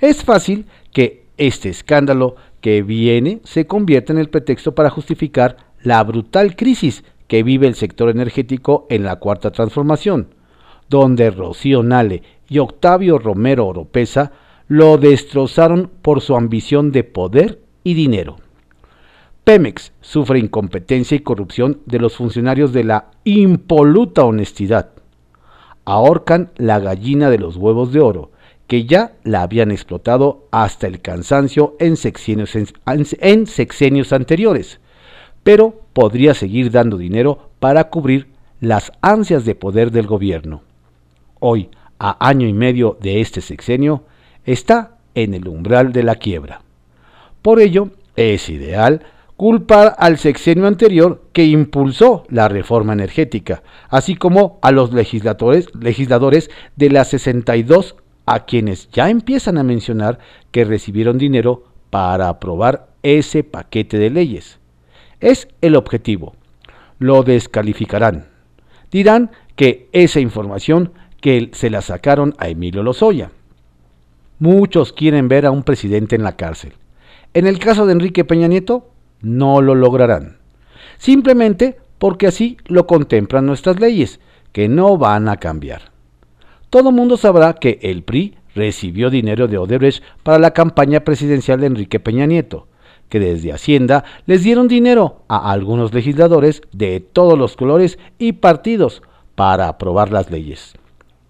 Es 0.00 0.24
fácil 0.24 0.66
que 0.92 1.26
este 1.36 1.68
escándalo 1.68 2.34
que 2.60 2.82
viene 2.82 3.40
se 3.44 3.68
convierta 3.68 4.12
en 4.12 4.18
el 4.18 4.30
pretexto 4.30 4.74
para 4.74 4.90
justificar 4.90 5.56
la 5.82 6.02
brutal 6.02 6.56
crisis 6.56 7.04
que 7.30 7.44
vive 7.44 7.68
el 7.68 7.76
sector 7.76 8.10
energético 8.10 8.88
en 8.90 9.04
la 9.04 9.20
cuarta 9.20 9.52
transformación, 9.52 10.34
donde 10.88 11.30
Rocío 11.30 11.84
Nale 11.84 12.24
y 12.48 12.58
Octavio 12.58 13.20
Romero 13.20 13.68
Oropesa 13.68 14.32
lo 14.66 14.98
destrozaron 14.98 15.92
por 16.02 16.22
su 16.22 16.34
ambición 16.34 16.90
de 16.90 17.04
poder 17.04 17.60
y 17.84 17.94
dinero. 17.94 18.38
Pemex 19.44 19.92
sufre 20.00 20.40
incompetencia 20.40 21.14
y 21.14 21.20
corrupción 21.20 21.78
de 21.86 22.00
los 22.00 22.16
funcionarios 22.16 22.72
de 22.72 22.82
la 22.82 23.12
impoluta 23.22 24.24
honestidad. 24.24 24.90
Ahorcan 25.84 26.50
la 26.56 26.80
gallina 26.80 27.30
de 27.30 27.38
los 27.38 27.54
huevos 27.54 27.92
de 27.92 28.00
oro, 28.00 28.32
que 28.66 28.86
ya 28.86 29.12
la 29.22 29.42
habían 29.42 29.70
explotado 29.70 30.48
hasta 30.50 30.88
el 30.88 31.00
cansancio 31.00 31.76
en 31.78 31.96
sexenios, 31.96 32.56
en 32.56 33.46
sexenios 33.46 34.12
anteriores, 34.12 34.80
pero 35.42 35.80
podría 35.92 36.34
seguir 36.34 36.70
dando 36.70 36.96
dinero 36.96 37.50
para 37.58 37.84
cubrir 37.90 38.28
las 38.60 38.92
ansias 39.00 39.44
de 39.44 39.54
poder 39.54 39.90
del 39.90 40.06
gobierno. 40.06 40.62
Hoy, 41.38 41.70
a 41.98 42.28
año 42.28 42.46
y 42.46 42.52
medio 42.52 42.98
de 43.00 43.20
este 43.20 43.40
sexenio, 43.40 44.04
está 44.44 44.96
en 45.14 45.34
el 45.34 45.48
umbral 45.48 45.92
de 45.92 46.02
la 46.02 46.16
quiebra. 46.16 46.62
Por 47.42 47.60
ello, 47.60 47.90
es 48.16 48.48
ideal 48.48 49.02
culpar 49.40 49.94
al 49.96 50.18
sexenio 50.18 50.66
anterior 50.66 51.22
que 51.32 51.46
impulsó 51.46 52.24
la 52.28 52.48
reforma 52.48 52.92
energética, 52.92 53.62
así 53.88 54.14
como 54.14 54.58
a 54.60 54.70
los 54.70 54.92
legisladores, 54.92 55.74
legisladores 55.74 56.50
de 56.76 56.90
las 56.90 57.08
62 57.08 57.96
a 58.26 58.44
quienes 58.44 58.90
ya 58.90 59.08
empiezan 59.08 59.56
a 59.56 59.62
mencionar 59.62 60.18
que 60.50 60.66
recibieron 60.66 61.16
dinero 61.16 61.64
para 61.88 62.28
aprobar 62.28 62.88
ese 63.02 63.42
paquete 63.42 63.98
de 63.98 64.10
leyes. 64.10 64.59
Es 65.20 65.48
el 65.60 65.76
objetivo. 65.76 66.34
Lo 66.98 67.22
descalificarán. 67.22 68.26
Dirán 68.90 69.30
que 69.56 69.88
esa 69.92 70.20
información 70.20 70.92
que 71.20 71.50
se 71.52 71.70
la 71.70 71.82
sacaron 71.82 72.34
a 72.38 72.48
Emilio 72.48 72.82
Lozoya. 72.82 73.30
Muchos 74.38 74.92
quieren 74.92 75.28
ver 75.28 75.44
a 75.46 75.50
un 75.50 75.62
presidente 75.62 76.16
en 76.16 76.22
la 76.22 76.36
cárcel. 76.36 76.72
En 77.34 77.46
el 77.46 77.58
caso 77.58 77.86
de 77.86 77.92
Enrique 77.92 78.24
Peña 78.24 78.48
Nieto, 78.48 78.90
no 79.20 79.60
lo 79.60 79.74
lograrán. 79.74 80.38
Simplemente 80.98 81.78
porque 81.98 82.26
así 82.26 82.56
lo 82.66 82.86
contemplan 82.86 83.44
nuestras 83.44 83.78
leyes, 83.78 84.20
que 84.52 84.68
no 84.68 84.96
van 84.96 85.28
a 85.28 85.36
cambiar. 85.36 85.92
Todo 86.70 86.92
mundo 86.92 87.16
sabrá 87.16 87.52
que 87.52 87.78
el 87.82 88.02
PRI 88.02 88.36
recibió 88.54 89.10
dinero 89.10 89.46
de 89.46 89.58
Odebrecht 89.58 90.02
para 90.22 90.38
la 90.38 90.52
campaña 90.52 91.00
presidencial 91.00 91.60
de 91.60 91.66
Enrique 91.66 92.00
Peña 92.00 92.26
Nieto, 92.26 92.66
que 93.10 93.20
desde 93.20 93.52
Hacienda 93.52 94.04
les 94.24 94.42
dieron 94.42 94.68
dinero 94.68 95.20
a 95.28 95.52
algunos 95.52 95.92
legisladores 95.92 96.62
de 96.72 97.00
todos 97.00 97.38
los 97.38 97.56
colores 97.56 97.98
y 98.18 98.32
partidos 98.32 99.02
para 99.34 99.68
aprobar 99.68 100.10
las 100.10 100.30
leyes. 100.30 100.72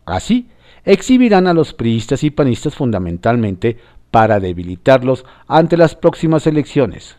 Así, 0.06 0.48
exhibirán 0.84 1.48
a 1.48 1.54
los 1.54 1.74
priistas 1.74 2.22
y 2.22 2.30
panistas 2.30 2.74
fundamentalmente 2.74 3.78
para 4.10 4.40
debilitarlos 4.40 5.24
ante 5.48 5.76
las 5.76 5.94
próximas 5.96 6.46
elecciones. 6.46 7.16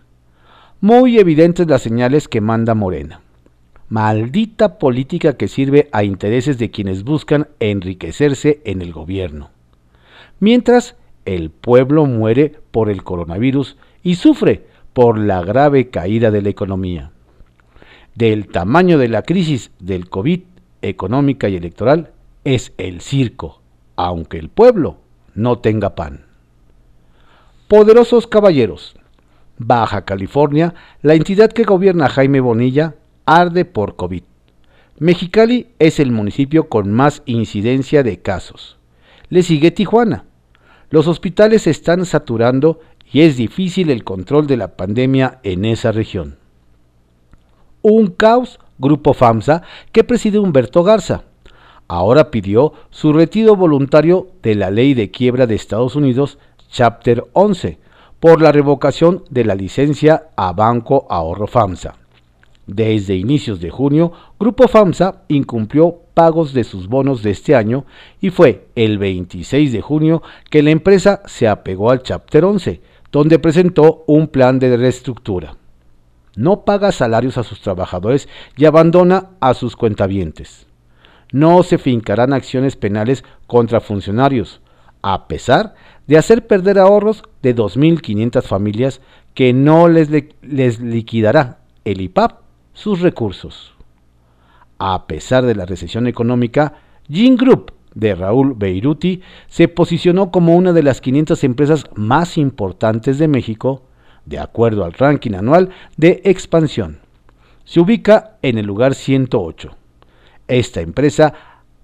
Muy 0.80 1.19
evidentes 1.19 1.67
las 1.67 1.82
señales 1.82 2.28
que 2.28 2.41
manda 2.41 2.74
Morena. 2.74 3.21
Maldita 3.89 4.80
política 4.80 5.38
que 5.38 5.47
sirve 5.47 5.89
a 5.91 6.04
intereses 6.04 6.58
de 6.58 6.71
quienes 6.71 7.04
buscan 7.04 7.50
enriquecerse 7.60 8.62
en 8.63 8.82
el 8.82 8.93
gobierno. 8.93 9.50
Mientras 10.39 10.95
el 11.26 11.52
pueblo 11.52 12.06
muere 12.06 12.56
por 12.71 12.89
el 12.89 13.04
coronavirus 13.04 13.78
y 14.03 14.15
sufre 14.15 14.65
por 14.93 15.17
la 15.17 15.41
grave 15.41 15.89
caída 15.89 16.31
de 16.31 16.41
la 16.41 16.49
economía. 16.49 17.11
Del 18.15 18.47
tamaño 18.47 18.97
de 18.97 19.07
la 19.07 19.21
crisis 19.21 19.71
del 19.79 20.09
COVID 20.09 20.41
económica 20.81 21.47
y 21.49 21.55
electoral 21.55 22.11
es 22.43 22.73
el 22.77 23.01
circo, 23.01 23.61
aunque 23.95 24.37
el 24.37 24.49
pueblo 24.49 24.97
no 25.33 25.59
tenga 25.59 25.95
pan. 25.95 26.25
Poderosos 27.67 28.27
caballeros, 28.27 28.95
Baja 29.57 30.05
California, 30.05 30.73
la 31.01 31.13
entidad 31.13 31.51
que 31.51 31.63
gobierna 31.63 32.09
Jaime 32.09 32.39
Bonilla, 32.39 32.95
arde 33.25 33.63
por 33.63 33.95
COVID. 33.95 34.23
Mexicali 34.97 35.69
es 35.79 35.99
el 35.99 36.11
municipio 36.11 36.67
con 36.67 36.91
más 36.91 37.23
incidencia 37.25 38.03
de 38.03 38.21
casos. 38.21 38.77
Le 39.29 39.43
sigue 39.43 39.71
Tijuana. 39.71 40.25
Los 40.89 41.07
hospitales 41.07 41.61
se 41.63 41.69
están 41.69 42.05
saturando 42.05 42.81
y 43.12 43.21
es 43.21 43.38
difícil 43.38 43.89
el 43.89 44.04
control 44.04 44.47
de 44.47 44.58
la 44.58 44.76
pandemia 44.76 45.39
en 45.43 45.65
esa 45.65 45.91
región. 45.91 46.38
Un 47.82 48.08
caos, 48.08 48.60
Grupo 48.78 49.13
FAMSA, 49.13 49.63
que 49.91 50.04
preside 50.04 50.39
Humberto 50.39 50.84
Garza. 50.84 51.24
Ahora 51.88 52.32
pidió 52.32 52.74
su 52.89 53.12
retiro 53.12 53.56
voluntario 53.56 54.28
de 54.41 54.56
la 54.56 54.71
ley 54.71 54.93
de 54.93 55.12
quiebra 55.12 55.45
de 55.45 55.56
Estados 55.56 55.95
Unidos, 55.95 56.38
Chapter 56.69 57.26
11, 57.34 57.80
por 58.19 58.41
la 58.41 58.52
revocación 58.52 59.24
de 59.30 59.43
la 59.43 59.56
licencia 59.56 60.28
a 60.38 60.54
Banco 60.54 61.06
Ahorro 61.10 61.47
FAMSA. 61.47 61.95
Desde 62.67 63.15
inicios 63.15 63.60
de 63.60 63.71
junio, 63.71 64.13
Grupo 64.39 64.67
FAMSA 64.67 65.24
incumplió 65.28 65.97
pagos 66.13 66.54
de 66.54 66.63
sus 66.63 66.88
bonos 66.88 67.24
de 67.24 67.32
este 67.32 67.56
año 67.56 67.86
y 68.21 68.30
fue 68.30 68.67
el 68.76 68.97
26 68.97 69.74
de 69.74 69.82
junio 69.82 70.21
que 70.50 70.62
la 70.62 70.69
empresa 70.69 71.21
se 71.26 71.47
apegó 71.47 71.91
al 71.91 72.04
Chapter 72.04 72.45
11, 72.45 72.82
donde 73.12 73.39
presentó 73.39 74.04
un 74.08 74.28
plan 74.28 74.60
de 74.60 74.76
reestructura. 74.78 75.56
No 76.36 76.63
paga 76.63 76.91
salarios 76.91 77.38
a 77.38 77.43
sus 77.43 77.62
trabajadores 77.62 78.30
y 78.56 78.65
abandona 78.65 79.32
a 79.41 79.54
sus 79.54 79.76
cuentavientes. 79.76 80.65
No 81.32 81.63
se 81.63 81.78
fincarán 81.78 82.34
acciones 82.34 82.76
penales 82.76 83.24
contra 83.47 83.82
funcionarios, 83.82 84.62
a 85.02 85.28
pesar 85.28 85.76
de 86.08 86.17
hacer 86.17 86.47
perder 86.47 86.80
ahorros 86.80 87.24
de 87.41 87.56
2.500 87.56 88.43
familias 88.43 89.02
que 89.34 89.54
no 89.54 89.88
les, 89.88 90.10
les 90.41 90.80
liquidará 90.80 91.60
el 91.86 92.02
IPAP 92.02 92.39
sus 92.74 93.02
recursos. 93.02 93.74
A 94.78 95.08
pesar 95.08 95.45
de 95.45 95.56
la 95.56 95.65
recesión 95.65 96.08
económica, 96.08 96.74
Gin 97.10 97.38
Group 97.38 97.74
de 97.93 98.15
Raúl 98.15 98.54
Beiruti 98.56 99.21
se 99.47 99.67
posicionó 99.67 100.32
como 100.32 100.56
una 100.56 100.73
de 100.73 100.84
las 100.84 101.01
500 101.01 101.43
empresas 101.43 101.86
más 101.95 102.38
importantes 102.38 103.17
de 103.17 103.27
México, 103.27 103.84
de 104.25 104.39
acuerdo 104.39 104.86
al 104.86 104.93
ranking 104.93 105.34
anual 105.34 105.69
de 105.97 106.21
expansión. 106.25 106.99
Se 107.65 107.80
ubica 107.80 108.38
en 108.41 108.58
el 108.58 108.65
lugar 108.65 108.95
108. 108.95 109.75
esta 110.47 110.82
empresa 110.82 111.34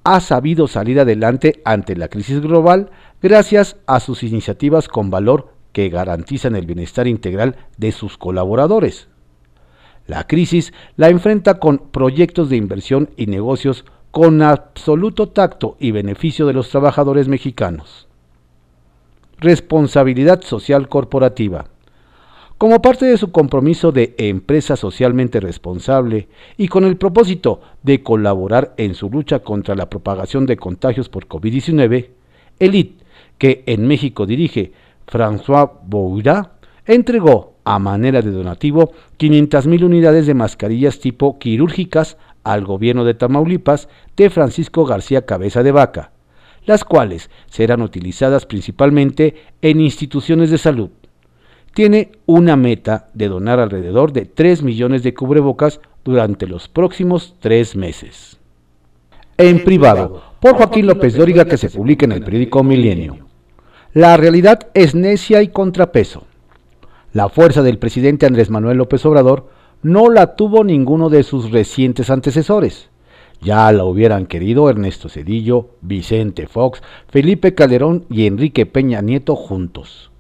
ha 0.04 0.20
sabido 0.22 0.68
salir 0.68 1.00
adelante 1.00 1.62
ante 1.66 1.96
la 1.96 2.08
crisis 2.08 2.40
global 2.42 2.92
gracias 3.22 3.76
a 3.88 4.00
sus 4.00 4.24
iniciativas 4.24 4.88
con 4.88 5.10
valor 5.10 5.54
que 5.74 5.90
garantizan 5.90 6.56
el 6.56 6.66
bienestar 6.66 7.08
integral 7.08 7.58
de 7.78 7.92
sus 7.92 8.18
colaboradores. 8.18 9.10
La 10.06 10.26
crisis 10.26 10.74
la 10.96 11.10
enfrenta 11.10 11.60
con 11.60 11.80
proyectos 11.80 12.50
de 12.50 12.56
inversión 12.56 13.10
y 13.18 13.28
negocios 13.28 13.84
con 14.18 14.42
absoluto 14.42 15.28
tacto 15.30 15.78
y 15.80 15.92
beneficio 15.92 16.48
de 16.48 16.54
los 16.54 16.70
trabajadores 16.70 17.28
mexicanos. 17.28 18.08
Responsabilidad 19.38 20.42
social 20.42 20.90
corporativa. 20.90 21.68
Como 22.58 22.82
parte 22.82 23.06
de 23.06 23.20
su 23.20 23.32
compromiso 23.32 23.92
de 23.92 24.16
empresa 24.18 24.76
socialmente 24.76 25.40
responsable 25.40 26.30
y 26.58 26.68
con 26.68 26.84
el 26.84 26.98
propósito 26.98 27.62
de 27.84 28.02
colaborar 28.02 28.74
en 28.78 28.96
su 28.96 29.08
lucha 29.08 29.42
contra 29.42 29.76
la 29.76 29.88
propagación 29.88 30.48
de 30.48 30.58
contagios 30.58 31.10
por 31.10 31.28
COVID-19, 31.28 32.10
Elite, 32.58 33.06
que 33.38 33.64
en 33.68 33.86
México 33.86 34.26
dirige 34.26 34.72
François 35.06 35.74
Boura, 35.86 36.54
entregó 36.88 37.54
a 37.66 37.78
manera 37.78 38.24
de 38.24 38.32
donativo 38.32 38.94
500.000 39.20 39.84
unidades 39.84 40.26
de 40.26 40.34
mascarillas 40.34 41.00
tipo 41.00 41.38
quirúrgicas 41.38 42.18
al 42.52 42.66
gobierno 42.66 43.06
de 43.06 43.14
Tamaulipas 43.14 43.90
de 44.16 44.30
Francisco 44.30 44.86
García 44.86 45.26
Cabeza 45.26 45.64
de 45.64 45.72
Vaca, 45.72 46.12
las 46.66 46.84
cuales 46.84 47.30
serán 47.48 47.82
utilizadas 47.82 48.46
principalmente 48.46 49.36
en 49.62 49.80
instituciones 49.80 50.50
de 50.50 50.58
salud 50.58 50.90
tiene 51.78 52.10
una 52.26 52.56
meta 52.56 53.12
de 53.14 53.28
donar 53.28 53.60
alrededor 53.60 54.12
de 54.12 54.26
3 54.26 54.64
millones 54.64 55.04
de 55.04 55.14
cubrebocas 55.14 55.80
durante 56.04 56.48
los 56.48 56.68
próximos 56.68 57.36
tres 57.40 57.76
meses. 57.76 58.40
En 59.38 59.64
privado, 59.64 60.24
por 60.40 60.56
Joaquín 60.56 60.88
López 60.88 61.14
Dóriga 61.14 61.46
que 61.46 61.58
se 61.58 61.70
publica 61.70 62.06
en 62.06 62.14
el 62.14 62.24
periódico 62.24 62.64
Milenio. 62.64 63.28
La 63.94 64.18
realidad 64.18 64.72
es 64.74 64.96
necia 64.96 65.44
y 65.44 65.50
contrapeso. 65.50 66.26
La 67.14 67.30
fuerza 67.30 67.62
del 67.62 67.78
presidente 67.78 68.26
Andrés 68.26 68.50
Manuel 68.50 68.78
López 68.78 69.06
Obrador 69.06 69.48
no 69.82 70.10
la 70.10 70.36
tuvo 70.36 70.64
ninguno 70.64 71.10
de 71.10 71.24
sus 71.24 71.52
recientes 71.52 72.10
antecesores. 72.10 72.90
Ya 73.42 73.72
la 73.72 73.86
hubieran 73.86 74.26
querido 74.26 74.70
Ernesto 74.70 75.10
Cedillo, 75.10 75.70
Vicente 75.82 76.48
Fox, 76.48 76.82
Felipe 77.08 77.54
Calderón 77.54 78.06
y 78.10 78.26
Enrique 78.26 78.66
Peña 78.66 79.02
Nieto 79.02 79.36
juntos. 79.36 80.12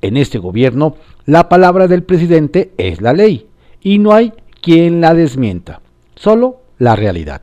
En 0.00 0.16
este 0.16 0.38
gobierno, 0.38 0.96
la 1.26 1.48
palabra 1.48 1.88
del 1.88 2.02
presidente 2.02 2.72
es 2.78 3.00
la 3.00 3.12
ley 3.12 3.48
y 3.80 3.98
no 3.98 4.12
hay 4.12 4.32
quien 4.60 5.00
la 5.00 5.14
desmienta, 5.14 5.80
solo 6.14 6.60
la 6.78 6.94
realidad. 6.94 7.42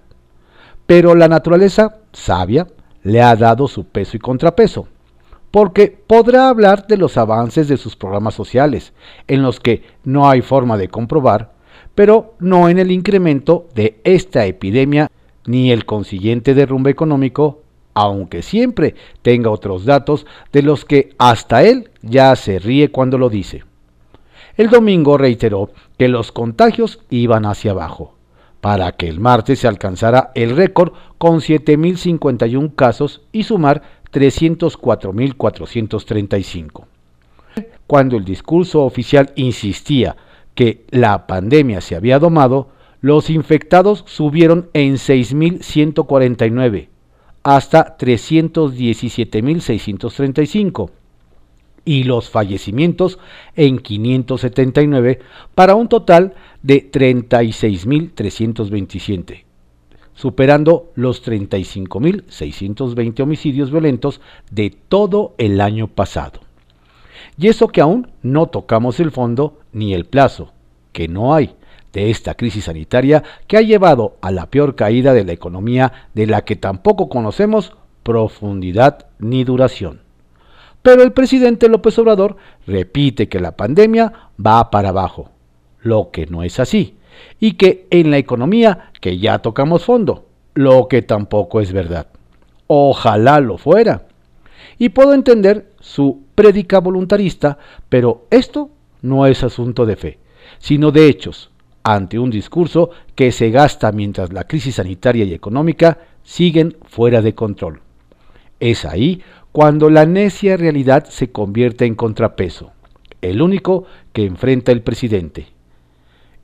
Pero 0.85 1.15
la 1.15 1.27
naturaleza 1.27 1.97
sabia 2.13 2.67
le 3.03 3.21
ha 3.21 3.35
dado 3.35 3.67
su 3.67 3.85
peso 3.85 4.17
y 4.17 4.19
contrapeso, 4.19 4.87
porque 5.51 5.95
podrá 6.07 6.49
hablar 6.49 6.87
de 6.87 6.97
los 6.97 7.17
avances 7.17 7.67
de 7.67 7.77
sus 7.77 7.95
programas 7.95 8.33
sociales, 8.33 8.93
en 9.27 9.43
los 9.43 9.59
que 9.59 9.83
no 10.03 10.29
hay 10.29 10.41
forma 10.41 10.77
de 10.77 10.87
comprobar, 10.87 11.51
pero 11.93 12.35
no 12.39 12.69
en 12.69 12.79
el 12.79 12.91
incremento 12.91 13.67
de 13.75 13.99
esta 14.03 14.45
epidemia 14.45 15.11
ni 15.45 15.71
el 15.71 15.85
consiguiente 15.85 16.53
derrumbe 16.53 16.91
económico 16.91 17.61
aunque 17.93 18.41
siempre 18.41 18.95
tenga 19.21 19.49
otros 19.49 19.85
datos 19.85 20.25
de 20.51 20.61
los 20.61 20.85
que 20.85 21.13
hasta 21.17 21.63
él 21.63 21.89
ya 22.01 22.35
se 22.35 22.59
ríe 22.59 22.91
cuando 22.91 23.17
lo 23.17 23.29
dice. 23.29 23.63
El 24.57 24.69
domingo 24.69 25.17
reiteró 25.17 25.71
que 25.97 26.07
los 26.07 26.31
contagios 26.31 26.99
iban 27.09 27.45
hacia 27.45 27.71
abajo, 27.71 28.15
para 28.59 28.91
que 28.93 29.07
el 29.07 29.19
martes 29.19 29.59
se 29.59 29.67
alcanzara 29.67 30.31
el 30.35 30.55
récord 30.55 30.93
con 31.17 31.39
7.051 31.39 32.75
casos 32.75 33.21
y 33.31 33.43
sumar 33.43 34.00
304.435. 34.11 36.85
Cuando 37.87 38.17
el 38.17 38.25
discurso 38.25 38.83
oficial 38.83 39.31
insistía 39.35 40.17
que 40.55 40.83
la 40.89 41.27
pandemia 41.27 41.79
se 41.81 41.95
había 41.95 42.17
domado, 42.19 42.69
los 43.01 43.29
infectados 43.29 44.03
subieron 44.07 44.71
en 44.73 44.95
6.149 44.95 46.87
hasta 47.43 47.97
317.635 47.97 50.91
y 51.83 52.03
los 52.03 52.29
fallecimientos 52.29 53.17
en 53.55 53.79
579 53.79 55.19
para 55.55 55.73
un 55.75 55.87
total 55.87 56.35
de 56.61 56.91
36.327, 56.91 59.45
superando 60.21 60.91
los 60.93 61.25
35.620 61.25 63.23
homicidios 63.23 63.71
violentos 63.71 64.21
de 64.51 64.69
todo 64.69 65.33
el 65.39 65.59
año 65.59 65.87
pasado. 65.87 66.41
Y 67.39 67.47
eso 67.47 67.69
que 67.69 67.81
aún 67.81 68.11
no 68.21 68.45
tocamos 68.45 68.99
el 68.99 69.09
fondo 69.09 69.57
ni 69.73 69.95
el 69.95 70.05
plazo, 70.05 70.53
que 70.91 71.07
no 71.07 71.33
hay, 71.33 71.55
de 71.91 72.11
esta 72.11 72.35
crisis 72.35 72.65
sanitaria 72.65 73.23
que 73.47 73.57
ha 73.57 73.61
llevado 73.61 74.17
a 74.21 74.29
la 74.29 74.51
peor 74.51 74.75
caída 74.75 75.15
de 75.15 75.23
la 75.23 75.31
economía 75.31 75.91
de 76.13 76.27
la 76.27 76.45
que 76.45 76.55
tampoco 76.55 77.09
conocemos 77.09 77.75
profundidad 78.03 79.07
ni 79.17 79.43
duración. 79.43 80.01
Pero 80.83 81.01
el 81.01 81.13
presidente 81.13 81.67
López 81.67 81.97
Obrador 81.97 82.37
repite 82.67 83.27
que 83.27 83.39
la 83.39 83.57
pandemia 83.57 84.29
va 84.39 84.69
para 84.69 84.89
abajo, 84.89 85.31
lo 85.81 86.11
que 86.11 86.27
no 86.27 86.43
es 86.43 86.59
así, 86.59 86.95
y 87.39 87.53
que 87.53 87.87
en 87.89 88.11
la 88.11 88.17
economía 88.17 88.91
que 88.99 89.17
ya 89.17 89.39
tocamos 89.39 89.85
fondo, 89.85 90.25
lo 90.53 90.87
que 90.87 91.01
tampoco 91.01 91.61
es 91.61 91.73
verdad. 91.73 92.07
Ojalá 92.67 93.39
lo 93.39 93.57
fuera. 93.57 94.07
Y 94.77 94.89
puedo 94.89 95.13
entender 95.13 95.71
su 95.79 96.23
prédica 96.35 96.79
voluntarista, 96.79 97.57
pero 97.89 98.25
esto 98.29 98.69
no 99.01 99.25
es 99.25 99.43
asunto 99.43 99.85
de 99.85 99.95
fe, 99.95 100.19
sino 100.59 100.91
de 100.91 101.07
hechos, 101.07 101.51
ante 101.83 102.19
un 102.19 102.29
discurso 102.29 102.91
que 103.15 103.31
se 103.31 103.49
gasta 103.49 103.91
mientras 103.91 104.31
la 104.31 104.45
crisis 104.45 104.75
sanitaria 104.75 105.25
y 105.25 105.33
económica 105.33 105.99
siguen 106.23 106.77
fuera 106.83 107.21
de 107.21 107.33
control. 107.33 107.81
Es 108.59 108.85
ahí 108.85 109.21
cuando 109.51 109.89
la 109.89 110.05
necia 110.05 110.55
realidad 110.57 111.05
se 111.05 111.31
convierte 111.31 111.85
en 111.85 111.95
contrapeso, 111.95 112.71
el 113.21 113.41
único 113.41 113.85
que 114.13 114.25
enfrenta 114.25 114.71
el 114.71 114.81
presidente, 114.81 115.47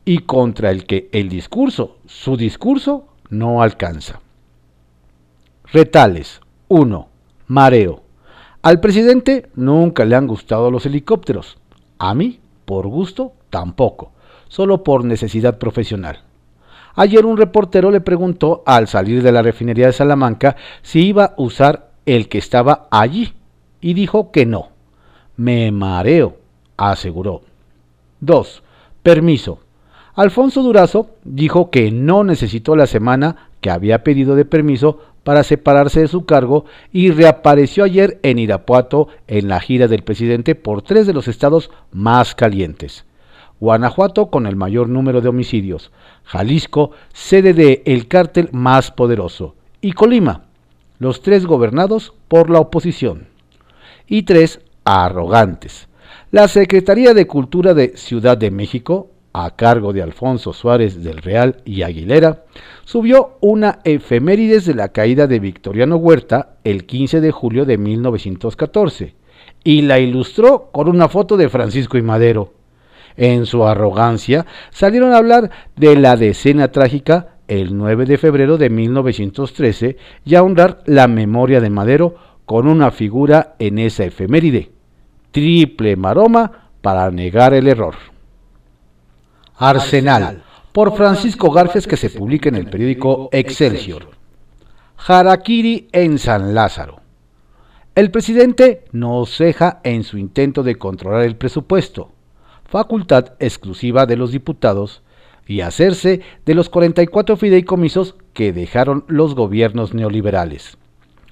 y 0.07 0.19
contra 0.19 0.71
el 0.71 0.85
que 0.85 1.09
el 1.11 1.27
discurso, 1.27 1.97
su 2.05 2.37
discurso, 2.37 3.07
no 3.29 3.61
alcanza. 3.61 4.21
Retales 5.65 6.39
1. 6.69 7.09
Mareo. 7.47 8.03
Al 8.61 8.79
presidente 8.79 9.49
nunca 9.55 10.05
le 10.05 10.15
han 10.15 10.25
gustado 10.25 10.71
los 10.71 10.85
helicópteros. 10.85 11.57
A 11.99 12.13
mí, 12.13 12.39
por 12.63 12.87
gusto, 12.87 13.33
tampoco 13.49 14.13
solo 14.47 14.81
por 14.81 15.03
necesidad 15.03 15.57
profesional. 15.57 16.21
Ayer 16.95 17.25
un 17.25 17.35
reportero 17.35 17.91
le 17.91 17.99
preguntó 17.99 18.63
al 18.65 18.87
salir 18.87 19.21
de 19.21 19.33
la 19.33 19.41
refinería 19.41 19.87
de 19.87 19.93
Salamanca 19.93 20.55
si 20.83 21.05
iba 21.05 21.25
a 21.25 21.33
usar 21.35 21.91
el 22.05 22.29
que 22.29 22.37
estaba 22.37 22.87
allí 22.91 23.33
y 23.81 23.93
dijo 23.93 24.31
que 24.31 24.45
no. 24.45 24.69
Me 25.35 25.69
mareo, 25.73 26.37
aseguró. 26.77 27.41
2. 28.21 28.63
Permiso. 29.03 29.66
Alfonso 30.17 30.63
Durazo 30.63 31.11
dijo 31.25 31.69
que 31.69 31.91
no 31.91 32.23
necesitó 32.23 32.75
la 32.75 32.87
semana 32.87 33.49
que 33.61 33.69
había 33.69 34.03
pedido 34.03 34.35
de 34.35 34.45
permiso 34.45 34.99
para 35.23 35.43
separarse 35.43 35.99
de 35.99 36.07
su 36.07 36.25
cargo 36.25 36.65
y 36.91 37.11
reapareció 37.11 37.83
ayer 37.83 38.19
en 38.23 38.39
Irapuato 38.39 39.09
en 39.27 39.47
la 39.47 39.59
gira 39.59 39.87
del 39.87 40.01
presidente 40.01 40.55
por 40.55 40.81
tres 40.81 41.05
de 41.05 41.13
los 41.13 41.27
estados 41.27 41.69
más 41.91 42.33
calientes. 42.33 43.05
Guanajuato 43.59 44.31
con 44.31 44.47
el 44.47 44.55
mayor 44.55 44.89
número 44.89 45.21
de 45.21 45.29
homicidios, 45.29 45.91
Jalisco, 46.23 46.89
sede 47.13 47.53
de 47.53 47.83
el 47.85 48.07
cártel 48.07 48.49
más 48.51 48.89
poderoso, 48.89 49.53
y 49.81 49.91
Colima, 49.91 50.45
los 50.97 51.21
tres 51.21 51.45
gobernados 51.45 52.15
por 52.27 52.49
la 52.49 52.59
oposición. 52.59 53.27
Y 54.07 54.23
tres, 54.23 54.61
arrogantes. 54.83 55.87
La 56.31 56.47
Secretaría 56.47 57.13
de 57.13 57.27
Cultura 57.27 57.75
de 57.75 57.95
Ciudad 57.97 58.35
de 58.35 58.49
México, 58.49 59.11
a 59.45 59.55
cargo 59.55 59.93
de 59.93 60.01
Alfonso 60.01 60.51
Suárez 60.51 61.03
del 61.03 61.17
Real 61.17 61.57
y 61.63 61.83
Aguilera, 61.83 62.45
subió 62.85 63.37
una 63.39 63.79
efemérides 63.83 64.65
de 64.65 64.73
la 64.73 64.89
caída 64.89 65.27
de 65.27 65.39
Victoriano 65.39 65.97
Huerta 65.97 66.57
el 66.63 66.85
15 66.85 67.21
de 67.21 67.31
julio 67.31 67.65
de 67.65 67.77
1914 67.77 69.15
y 69.63 69.83
la 69.83 69.99
ilustró 69.99 70.69
con 70.71 70.89
una 70.89 71.07
foto 71.07 71.37
de 71.37 71.49
Francisco 71.49 71.97
y 71.97 72.01
Madero 72.01 72.53
en 73.15 73.45
su 73.45 73.65
arrogancia, 73.65 74.45
salieron 74.71 75.13
a 75.13 75.17
hablar 75.17 75.49
de 75.75 75.95
la 75.95 76.15
decena 76.15 76.71
trágica 76.71 77.37
el 77.47 77.77
9 77.77 78.05
de 78.05 78.17
febrero 78.17 78.57
de 78.57 78.69
1913 78.69 79.97
y 80.25 80.35
a 80.35 80.43
honrar 80.43 80.81
la 80.85 81.07
memoria 81.07 81.61
de 81.61 81.69
Madero 81.69 82.15
con 82.45 82.67
una 82.67 82.91
figura 82.91 83.55
en 83.59 83.77
esa 83.77 84.03
efeméride. 84.03 84.71
Triple 85.31 85.95
maroma 85.95 86.69
para 86.81 87.09
negar 87.11 87.53
el 87.53 87.67
error. 87.67 87.95
Arsenal. 89.57 90.43
por 90.71 90.95
Francisco 90.95 91.49
Garfias 91.49 91.87
que 91.87 91.97
se 91.97 92.11
publica 92.11 92.49
en 92.49 92.55
el 92.55 92.69
periódico 92.69 93.29
Excelsior. 93.31 94.09
Harakiri 94.97 95.87
en 95.91 96.19
San 96.19 96.53
Lázaro. 96.53 97.01
El 97.95 98.11
presidente 98.11 98.85
no 98.91 99.25
ceja 99.25 99.79
en 99.83 100.03
su 100.03 100.19
intento 100.19 100.61
de 100.61 100.75
controlar 100.75 101.23
el 101.23 101.35
presupuesto, 101.35 102.11
facultad 102.65 103.33
exclusiva 103.39 104.05
de 104.05 104.17
los 104.17 104.31
diputados, 104.31 105.01
y 105.47 105.61
hacerse 105.61 106.21
de 106.45 106.53
los 106.53 106.69
44 106.69 107.37
fideicomisos 107.37 108.15
que 108.33 108.53
dejaron 108.53 109.05
los 109.07 109.33
gobiernos 109.33 109.93
neoliberales. 109.93 110.77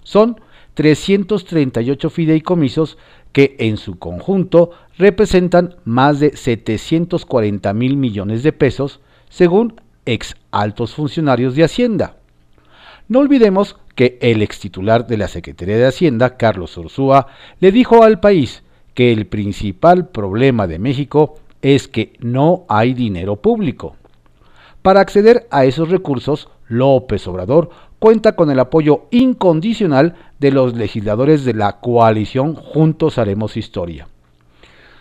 Son 0.04 0.40
338 0.74 2.10
fideicomisos 2.10 2.98
que 3.36 3.58
en 3.60 3.76
su 3.76 4.00
conjunto 4.00 4.72
representan 4.98 5.76
más 5.84 6.22
de 6.22 6.38
740 6.38 7.74
mil 7.74 7.98
millones 7.98 8.44
de 8.44 8.54
pesos, 8.54 9.02
según 9.28 9.82
ex 10.06 10.38
altos 10.52 10.94
funcionarios 10.94 11.54
de 11.54 11.66
Hacienda. 11.66 12.16
No 13.10 13.20
olvidemos 13.20 13.76
que 13.94 14.18
el 14.22 14.42
ex 14.42 14.62
titular 14.62 15.06
de 15.06 15.18
la 15.18 15.28
Secretaría 15.28 15.76
de 15.76 15.86
Hacienda, 15.86 16.38
Carlos 16.38 16.78
Ursúa, 16.78 17.28
le 17.60 17.74
dijo 17.74 18.04
al 18.04 18.22
país 18.22 18.64
que 18.94 19.12
el 19.12 19.28
principal 19.28 20.08
problema 20.08 20.66
de 20.66 20.80
México 20.80 21.36
es 21.62 21.90
que 21.90 22.14
no 22.22 22.64
hay 22.70 22.94
dinero 22.94 23.36
público. 23.36 23.98
Para 24.82 25.02
acceder 25.02 25.46
a 25.52 25.66
esos 25.66 25.90
recursos, 25.90 26.48
López 26.70 27.28
Obrador 27.28 27.70
cuenta 28.00 28.36
con 28.36 28.50
el 28.52 28.60
apoyo 28.60 29.06
incondicional 29.12 30.16
de 30.40 30.52
los 30.52 30.76
legisladores 30.76 31.46
de 31.46 31.54
la 31.54 31.80
coalición 31.80 32.56
Juntos 32.56 33.18
Haremos 33.18 33.58
Historia. 33.58 34.08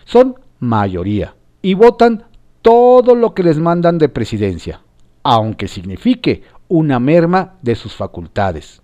Son 0.05 0.35
mayoría 0.59 1.35
y 1.61 1.73
votan 1.73 2.25
todo 2.61 3.15
lo 3.15 3.33
que 3.33 3.43
les 3.43 3.57
mandan 3.57 3.97
de 3.97 4.09
presidencia, 4.09 4.81
aunque 5.23 5.67
signifique 5.67 6.43
una 6.67 6.99
merma 6.99 7.55
de 7.61 7.75
sus 7.75 7.93
facultades. 7.93 8.81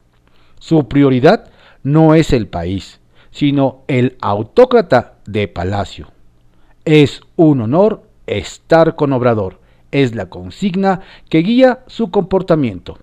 Su 0.60 0.88
prioridad 0.88 1.50
no 1.84 2.14
es 2.14 2.34
el 2.34 2.48
país, 2.48 3.00
sino 3.32 3.82
el 3.88 4.18
autócrata 4.22 5.16
de 5.26 5.48
Palacio. 5.48 6.08
Es 6.86 7.22
un 7.36 7.62
honor 7.62 8.04
estar 8.28 8.96
con 8.96 9.14
Obrador, 9.14 9.60
es 9.92 10.16
la 10.16 10.30
consigna 10.30 11.02
que 11.30 11.40
guía 11.40 11.80
su 11.88 12.12
comportamiento. 12.12 12.98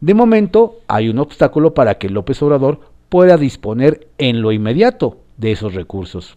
De 0.00 0.14
momento 0.14 0.80
hay 0.86 1.08
un 1.08 1.18
obstáculo 1.18 1.74
para 1.74 1.98
que 1.98 2.08
López 2.08 2.40
Obrador 2.42 2.80
pueda 3.08 3.36
disponer 3.36 4.08
en 4.18 4.42
lo 4.42 4.52
inmediato 4.52 5.18
de 5.36 5.52
esos 5.52 5.74
recursos. 5.74 6.36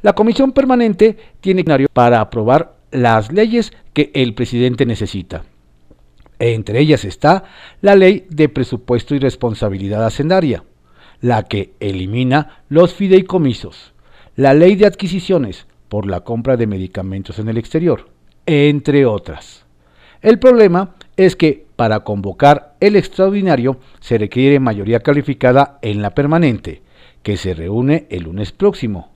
La 0.00 0.14
comisión 0.14 0.52
permanente 0.52 1.16
tiene 1.40 1.64
para 1.92 2.20
aprobar 2.20 2.76
las 2.90 3.32
leyes 3.32 3.72
que 3.92 4.10
el 4.14 4.34
presidente 4.34 4.86
necesita. 4.86 5.44
Entre 6.38 6.80
ellas 6.80 7.04
está 7.04 7.44
la 7.80 7.94
ley 7.94 8.26
de 8.28 8.48
presupuesto 8.48 9.14
y 9.14 9.20
responsabilidad 9.20 10.04
hacendaria, 10.04 10.64
la 11.20 11.44
que 11.44 11.74
elimina 11.78 12.62
los 12.68 12.94
fideicomisos, 12.94 13.92
la 14.34 14.54
ley 14.54 14.74
de 14.74 14.86
adquisiciones 14.86 15.66
por 15.88 16.06
la 16.06 16.20
compra 16.20 16.56
de 16.56 16.66
medicamentos 16.66 17.38
en 17.38 17.48
el 17.48 17.58
exterior, 17.58 18.08
entre 18.46 19.06
otras. 19.06 19.66
El 20.20 20.38
problema 20.38 20.94
es 21.16 21.36
que 21.36 21.66
para 21.82 22.04
convocar 22.04 22.76
el 22.78 22.94
extraordinario 22.94 23.78
se 23.98 24.16
requiere 24.16 24.60
mayoría 24.60 25.00
calificada 25.00 25.80
en 25.82 26.00
la 26.00 26.14
permanente, 26.14 26.80
que 27.24 27.36
se 27.36 27.54
reúne 27.54 28.06
el 28.08 28.22
lunes 28.22 28.52
próximo. 28.52 29.10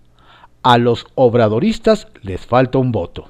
A 0.64 0.76
los 0.76 1.06
obradoristas 1.14 2.08
les 2.22 2.44
falta 2.44 2.78
un 2.78 2.90
voto. 2.90 3.28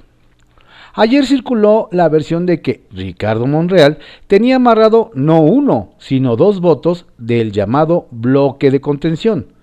Ayer 0.95 1.27
circuló 1.27 1.87
la 1.91 2.09
versión 2.09 2.47
de 2.47 2.63
que 2.63 2.81
Ricardo 2.89 3.45
Monreal 3.45 3.99
tenía 4.25 4.55
amarrado 4.55 5.11
no 5.13 5.41
uno, 5.41 5.91
sino 5.99 6.35
dos 6.35 6.59
votos 6.59 7.05
del 7.19 7.51
llamado 7.51 8.07
bloque 8.09 8.71
de 8.71 8.81
contención, 8.81 9.53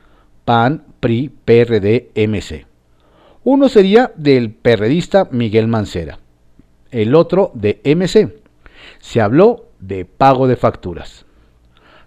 PAN, 0.45 0.85
PRI, 1.01 1.33
PRD, 1.45 2.13
MC. 2.15 2.65
Uno 3.43 3.69
sería 3.69 4.13
del 4.15 4.53
perredista 4.53 5.27
Miguel 5.33 5.67
Mancera, 5.67 6.21
el 6.93 7.17
otro 7.17 7.51
de 7.55 7.81
MC. 7.85 8.45
Se 9.01 9.21
habló 9.21 9.64
de 9.87 10.05
pago 10.05 10.47
de 10.47 10.57
facturas. 10.57 11.27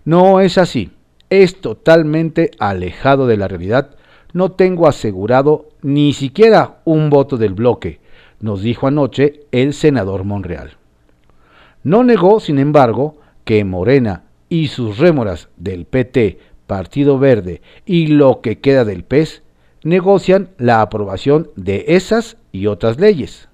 No 0.06 0.40
es 0.40 0.58
así, 0.58 0.92
es 1.30 1.62
totalmente 1.62 2.52
alejado 2.60 3.28
de 3.28 3.38
la 3.38 3.48
realidad. 3.48 3.96
No 4.34 4.52
tengo 4.52 4.88
asegurado 4.88 5.70
ni 5.82 6.14
siquiera 6.14 6.80
un 6.86 7.10
voto 7.10 7.38
del 7.38 7.54
bloque, 7.54 8.00
nos 8.40 8.62
dijo 8.62 8.88
anoche 8.88 9.42
el 9.52 9.74
senador 9.74 10.24
Monreal. 10.24 10.78
No 11.84 12.04
negó, 12.04 12.40
sin 12.40 12.60
embargo, 12.60 13.18
que 13.44 13.64
Morena 13.64 14.24
y 14.50 14.68
sus 14.68 14.98
rémoras 14.98 15.50
del 15.58 15.86
PT, 15.86 16.40
Partido 16.68 17.18
Verde 17.18 17.62
y 17.86 18.08
lo 18.08 18.42
que 18.42 18.60
queda 18.60 18.84
del 18.84 19.04
PES 19.04 19.42
negocian 19.84 20.50
la 20.58 20.82
aprobación 20.82 21.50
de 21.56 21.86
esas 21.88 22.38
y 22.52 22.68
otras 22.68 23.00
leyes. 23.00 23.47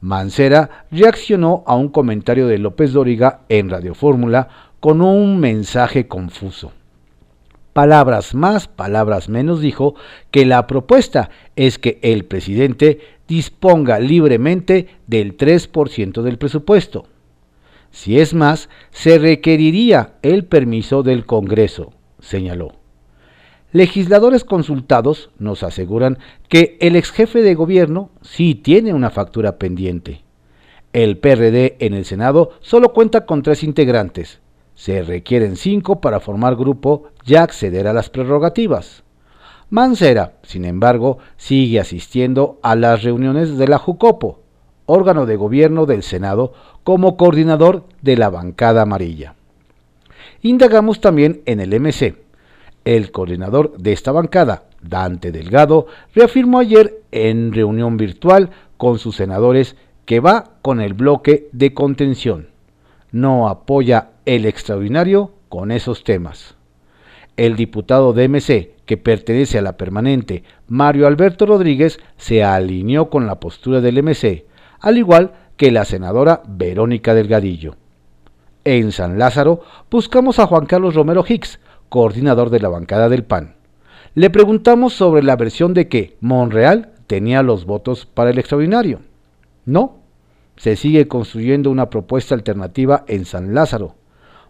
Mancera 0.00 0.86
reaccionó 0.90 1.62
a 1.66 1.76
un 1.76 1.88
comentario 1.88 2.46
de 2.46 2.58
López 2.58 2.92
Dóriga 2.92 3.40
en 3.48 3.68
Radio 3.68 3.94
Fórmula 3.94 4.48
con 4.80 5.02
un 5.02 5.38
mensaje 5.38 6.08
confuso. 6.08 6.72
Palabras 7.72 8.34
más, 8.34 8.66
palabras 8.66 9.28
menos 9.28 9.60
dijo 9.60 9.94
que 10.30 10.44
la 10.44 10.66
propuesta 10.66 11.30
es 11.54 11.78
que 11.78 11.98
el 12.02 12.24
presidente 12.24 13.00
disponga 13.28 14.00
libremente 14.00 14.88
del 15.06 15.36
3% 15.36 16.22
del 16.22 16.38
presupuesto. 16.38 17.06
Si 17.90 18.18
es 18.18 18.34
más, 18.34 18.68
se 18.90 19.18
requeriría 19.18 20.14
el 20.22 20.44
permiso 20.46 21.02
del 21.02 21.26
Congreso, 21.26 21.92
señaló. 22.18 22.79
Legisladores 23.72 24.42
consultados 24.42 25.30
nos 25.38 25.62
aseguran 25.62 26.18
que 26.48 26.76
el 26.80 26.96
ex 26.96 27.12
jefe 27.12 27.40
de 27.40 27.54
gobierno 27.54 28.10
sí 28.20 28.56
tiene 28.56 28.92
una 28.92 29.10
factura 29.10 29.58
pendiente. 29.58 30.22
El 30.92 31.18
PRD 31.18 31.76
en 31.78 31.94
el 31.94 32.04
Senado 32.04 32.50
solo 32.60 32.92
cuenta 32.92 33.26
con 33.26 33.42
tres 33.42 33.62
integrantes. 33.62 34.40
Se 34.74 35.02
requieren 35.02 35.54
cinco 35.54 36.00
para 36.00 36.18
formar 36.18 36.56
grupo 36.56 37.04
y 37.24 37.36
acceder 37.36 37.86
a 37.86 37.92
las 37.92 38.10
prerrogativas. 38.10 39.04
Mancera, 39.68 40.32
sin 40.42 40.64
embargo, 40.64 41.18
sigue 41.36 41.78
asistiendo 41.78 42.58
a 42.62 42.74
las 42.74 43.04
reuniones 43.04 43.56
de 43.56 43.68
la 43.68 43.78
Jucopo, 43.78 44.40
órgano 44.86 45.26
de 45.26 45.36
gobierno 45.36 45.86
del 45.86 46.02
Senado, 46.02 46.54
como 46.82 47.16
coordinador 47.16 47.84
de 48.02 48.16
la 48.16 48.30
bancada 48.30 48.82
amarilla. 48.82 49.36
Indagamos 50.42 51.00
también 51.00 51.42
en 51.46 51.60
el 51.60 51.78
MC. 51.78 52.29
El 52.84 53.10
coordinador 53.10 53.76
de 53.76 53.92
esta 53.92 54.10
bancada, 54.12 54.64
Dante 54.82 55.32
Delgado, 55.32 55.86
reafirmó 56.14 56.60
ayer 56.60 57.02
en 57.12 57.52
reunión 57.52 57.96
virtual 57.96 58.50
con 58.76 58.98
sus 58.98 59.16
senadores 59.16 59.76
que 60.06 60.20
va 60.20 60.52
con 60.62 60.80
el 60.80 60.94
bloque 60.94 61.48
de 61.52 61.74
contención. 61.74 62.48
No 63.12 63.48
apoya 63.48 64.10
el 64.24 64.46
extraordinario 64.46 65.32
con 65.48 65.72
esos 65.72 66.04
temas. 66.04 66.54
El 67.36 67.56
diputado 67.56 68.12
de 68.12 68.28
MC, 68.28 68.74
que 68.86 68.96
pertenece 68.96 69.58
a 69.58 69.62
la 69.62 69.76
permanente, 69.76 70.42
Mario 70.68 71.06
Alberto 71.06 71.46
Rodríguez, 71.46 72.00
se 72.16 72.42
alineó 72.42 73.10
con 73.10 73.26
la 73.26 73.40
postura 73.40 73.80
del 73.80 74.02
MC, 74.02 74.46
al 74.80 74.98
igual 74.98 75.32
que 75.56 75.70
la 75.70 75.84
senadora 75.84 76.42
Verónica 76.48 77.14
Delgadillo. 77.14 77.76
En 78.64 78.92
San 78.92 79.18
Lázaro 79.18 79.60
buscamos 79.90 80.38
a 80.38 80.46
Juan 80.46 80.66
Carlos 80.66 80.94
Romero 80.94 81.24
Hicks, 81.26 81.60
coordinador 81.90 82.48
de 82.48 82.60
la 82.60 82.70
bancada 82.70 83.10
del 83.10 83.24
PAN. 83.24 83.56
Le 84.14 84.30
preguntamos 84.30 84.94
sobre 84.94 85.22
la 85.22 85.36
versión 85.36 85.74
de 85.74 85.88
que 85.88 86.16
Monreal 86.20 86.92
tenía 87.06 87.42
los 87.42 87.66
votos 87.66 88.06
para 88.06 88.30
el 88.30 88.38
extraordinario. 88.38 89.00
No, 89.66 89.98
se 90.56 90.76
sigue 90.76 91.08
construyendo 91.08 91.70
una 91.70 91.90
propuesta 91.90 92.34
alternativa 92.34 93.04
en 93.08 93.24
San 93.24 93.54
Lázaro. 93.54 93.96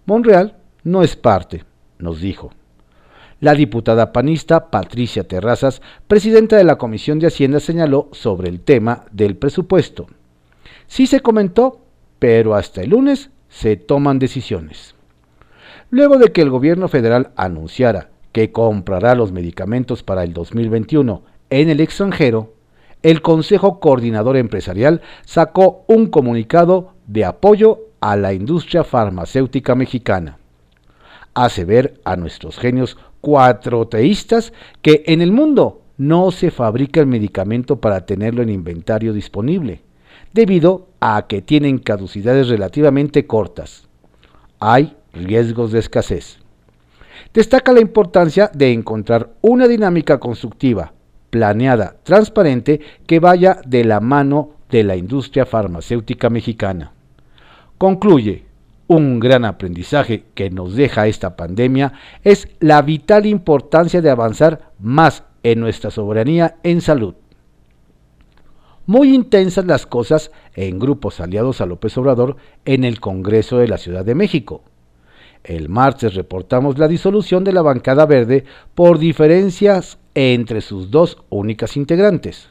Monreal 0.06 0.58
no 0.84 1.02
es 1.02 1.16
parte, 1.16 1.64
nos 1.98 2.20
dijo. 2.20 2.52
La 3.40 3.54
diputada 3.54 4.12
panista 4.12 4.70
Patricia 4.70 5.24
Terrazas, 5.24 5.80
presidenta 6.06 6.56
de 6.56 6.64
la 6.64 6.76
Comisión 6.76 7.18
de 7.18 7.28
Hacienda, 7.28 7.58
señaló 7.58 8.08
sobre 8.12 8.50
el 8.50 8.60
tema 8.60 9.06
del 9.12 9.36
presupuesto. 9.36 10.06
Sí 10.86 11.06
se 11.06 11.20
comentó, 11.20 11.80
pero 12.18 12.54
hasta 12.54 12.82
el 12.82 12.90
lunes 12.90 13.30
se 13.48 13.76
toman 13.76 14.18
decisiones. 14.18 14.94
Luego 15.90 16.18
de 16.18 16.30
que 16.30 16.40
el 16.40 16.50
gobierno 16.50 16.86
federal 16.86 17.32
anunciara 17.34 18.10
que 18.30 18.52
comprará 18.52 19.16
los 19.16 19.32
medicamentos 19.32 20.04
para 20.04 20.22
el 20.22 20.32
2021 20.32 21.22
en 21.50 21.68
el 21.68 21.80
extranjero, 21.80 22.54
el 23.02 23.22
Consejo 23.22 23.80
Coordinador 23.80 24.36
Empresarial 24.36 25.00
sacó 25.24 25.84
un 25.88 26.06
comunicado 26.06 26.94
de 27.08 27.24
apoyo 27.24 27.80
a 28.00 28.16
la 28.16 28.32
industria 28.32 28.84
farmacéutica 28.84 29.74
mexicana. 29.74 30.38
Hace 31.34 31.64
ver 31.64 32.00
a 32.04 32.14
nuestros 32.14 32.56
genios 32.56 32.96
cuatro 33.20 33.88
teístas 33.88 34.52
que 34.82 35.02
en 35.06 35.22
el 35.22 35.32
mundo 35.32 35.82
no 35.96 36.30
se 36.30 36.52
fabrica 36.52 37.00
el 37.00 37.06
medicamento 37.06 37.80
para 37.80 38.06
tenerlo 38.06 38.42
en 38.42 38.48
inventario 38.48 39.12
disponible. 39.12 39.82
debido 40.32 40.86
a 41.00 41.26
que 41.26 41.42
tienen 41.42 41.78
caducidades 41.78 42.48
relativamente 42.48 43.26
cortas. 43.26 43.88
Hay 44.60 44.96
riesgos 45.12 45.72
de 45.72 45.78
escasez. 45.80 46.38
Destaca 47.32 47.72
la 47.72 47.80
importancia 47.80 48.50
de 48.52 48.72
encontrar 48.72 49.30
una 49.40 49.68
dinámica 49.68 50.18
constructiva, 50.18 50.92
planeada, 51.30 51.96
transparente, 52.02 52.80
que 53.06 53.20
vaya 53.20 53.60
de 53.66 53.84
la 53.84 54.00
mano 54.00 54.54
de 54.70 54.84
la 54.84 54.96
industria 54.96 55.46
farmacéutica 55.46 56.30
mexicana. 56.30 56.92
Concluye, 57.78 58.44
un 58.88 59.20
gran 59.20 59.44
aprendizaje 59.44 60.24
que 60.34 60.50
nos 60.50 60.74
deja 60.74 61.06
esta 61.06 61.36
pandemia 61.36 61.92
es 62.24 62.48
la 62.58 62.82
vital 62.82 63.26
importancia 63.26 64.00
de 64.02 64.10
avanzar 64.10 64.72
más 64.80 65.22
en 65.44 65.60
nuestra 65.60 65.90
soberanía 65.90 66.56
en 66.64 66.80
salud. 66.80 67.14
Muy 68.86 69.14
intensas 69.14 69.64
las 69.66 69.86
cosas 69.86 70.32
en 70.54 70.80
grupos 70.80 71.20
aliados 71.20 71.60
a 71.60 71.66
López 71.66 71.96
Obrador 71.98 72.36
en 72.64 72.82
el 72.82 72.98
Congreso 72.98 73.58
de 73.58 73.68
la 73.68 73.78
Ciudad 73.78 74.04
de 74.04 74.16
México. 74.16 74.64
El 75.44 75.68
martes 75.68 76.14
reportamos 76.14 76.78
la 76.78 76.88
disolución 76.88 77.44
de 77.44 77.52
la 77.52 77.62
bancada 77.62 78.06
verde 78.06 78.44
por 78.74 78.98
diferencias 78.98 79.98
entre 80.14 80.60
sus 80.60 80.90
dos 80.90 81.18
únicas 81.30 81.76
integrantes. 81.76 82.50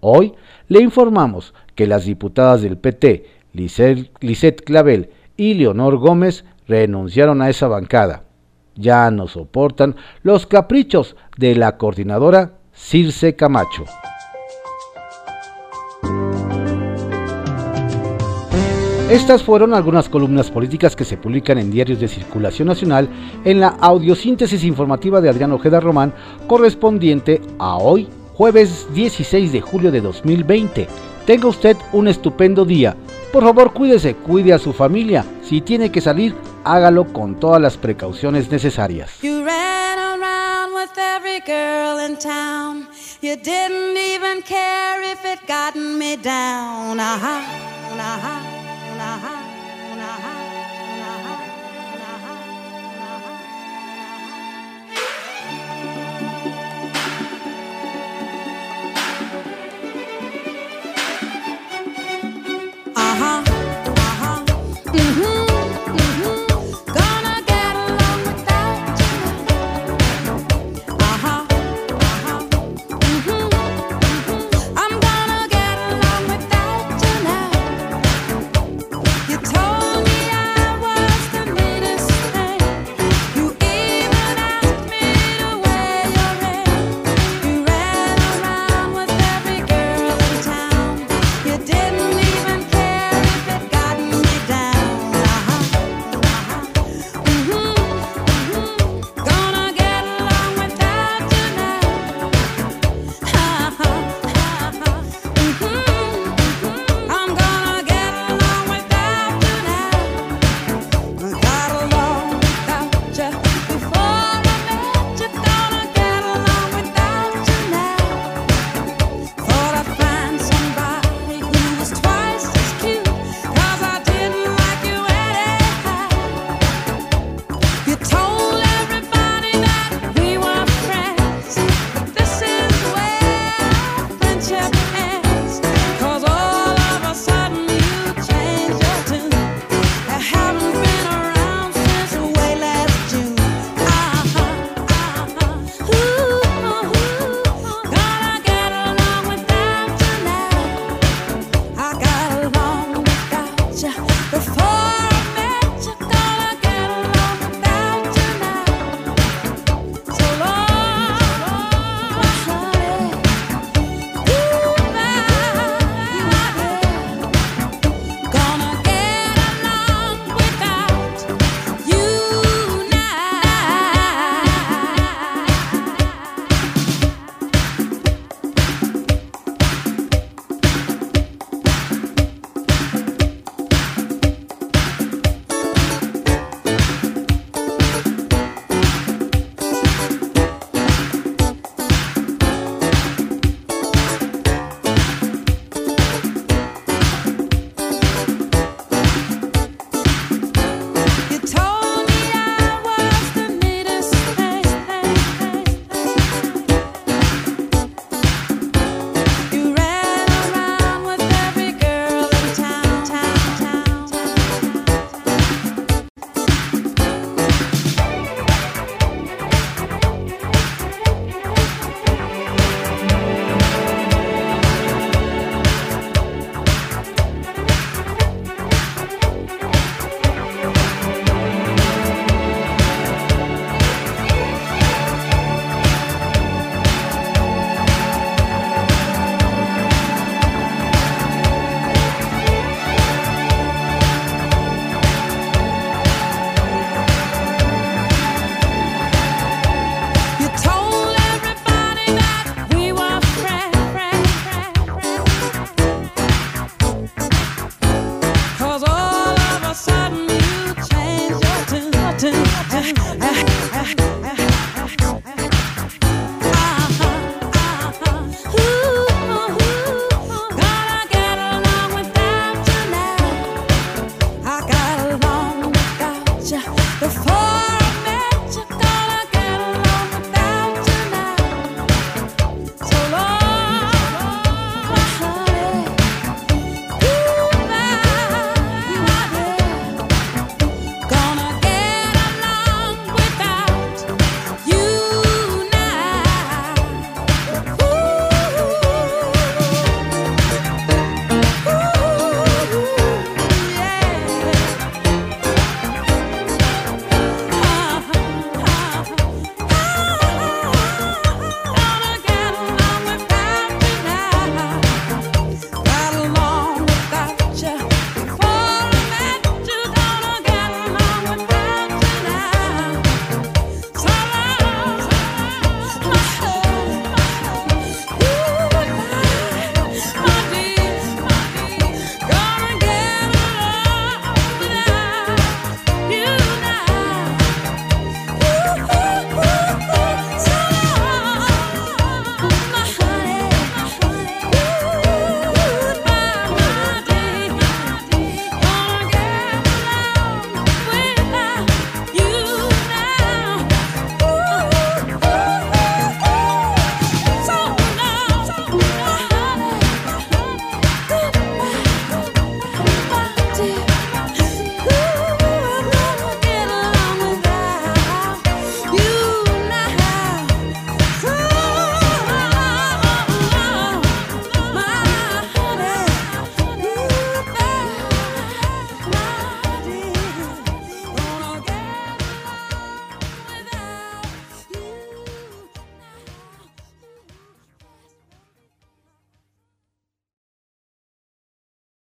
Hoy 0.00 0.34
le 0.68 0.80
informamos 0.80 1.54
que 1.74 1.86
las 1.86 2.04
diputadas 2.04 2.62
del 2.62 2.78
PT, 2.78 3.26
Lisette 3.52 4.62
Clavel 4.64 5.10
y 5.36 5.54
Leonor 5.54 5.96
Gómez, 5.98 6.44
renunciaron 6.66 7.42
a 7.42 7.50
esa 7.50 7.66
bancada. 7.68 8.24
Ya 8.76 9.10
no 9.10 9.26
soportan 9.26 9.96
los 10.22 10.46
caprichos 10.46 11.16
de 11.36 11.56
la 11.56 11.76
coordinadora 11.76 12.58
Circe 12.72 13.34
Camacho. 13.34 13.84
Estas 19.10 19.42
fueron 19.42 19.74
algunas 19.74 20.08
columnas 20.08 20.52
políticas 20.52 20.94
que 20.94 21.04
se 21.04 21.16
publican 21.16 21.58
en 21.58 21.72
diarios 21.72 21.98
de 21.98 22.06
circulación 22.06 22.68
nacional 22.68 23.08
en 23.44 23.58
la 23.58 23.70
audiosíntesis 23.80 24.62
informativa 24.62 25.20
de 25.20 25.28
Adrián 25.28 25.50
Ojeda 25.50 25.80
Román 25.80 26.14
correspondiente 26.46 27.40
a 27.58 27.76
hoy, 27.76 28.08
jueves 28.34 28.86
16 28.94 29.50
de 29.50 29.60
julio 29.60 29.90
de 29.90 30.00
2020. 30.00 30.86
Tenga 31.26 31.48
usted 31.48 31.76
un 31.92 32.06
estupendo 32.06 32.64
día. 32.64 32.96
Por 33.32 33.42
favor, 33.42 33.72
cuídese, 33.72 34.14
cuide 34.14 34.52
a 34.52 34.60
su 34.60 34.72
familia. 34.72 35.24
Si 35.42 35.60
tiene 35.60 35.90
que 35.90 36.00
salir, 36.00 36.36
hágalo 36.62 37.12
con 37.12 37.34
todas 37.34 37.60
las 37.60 37.76
precauciones 37.76 38.48
necesarias. 38.48 39.10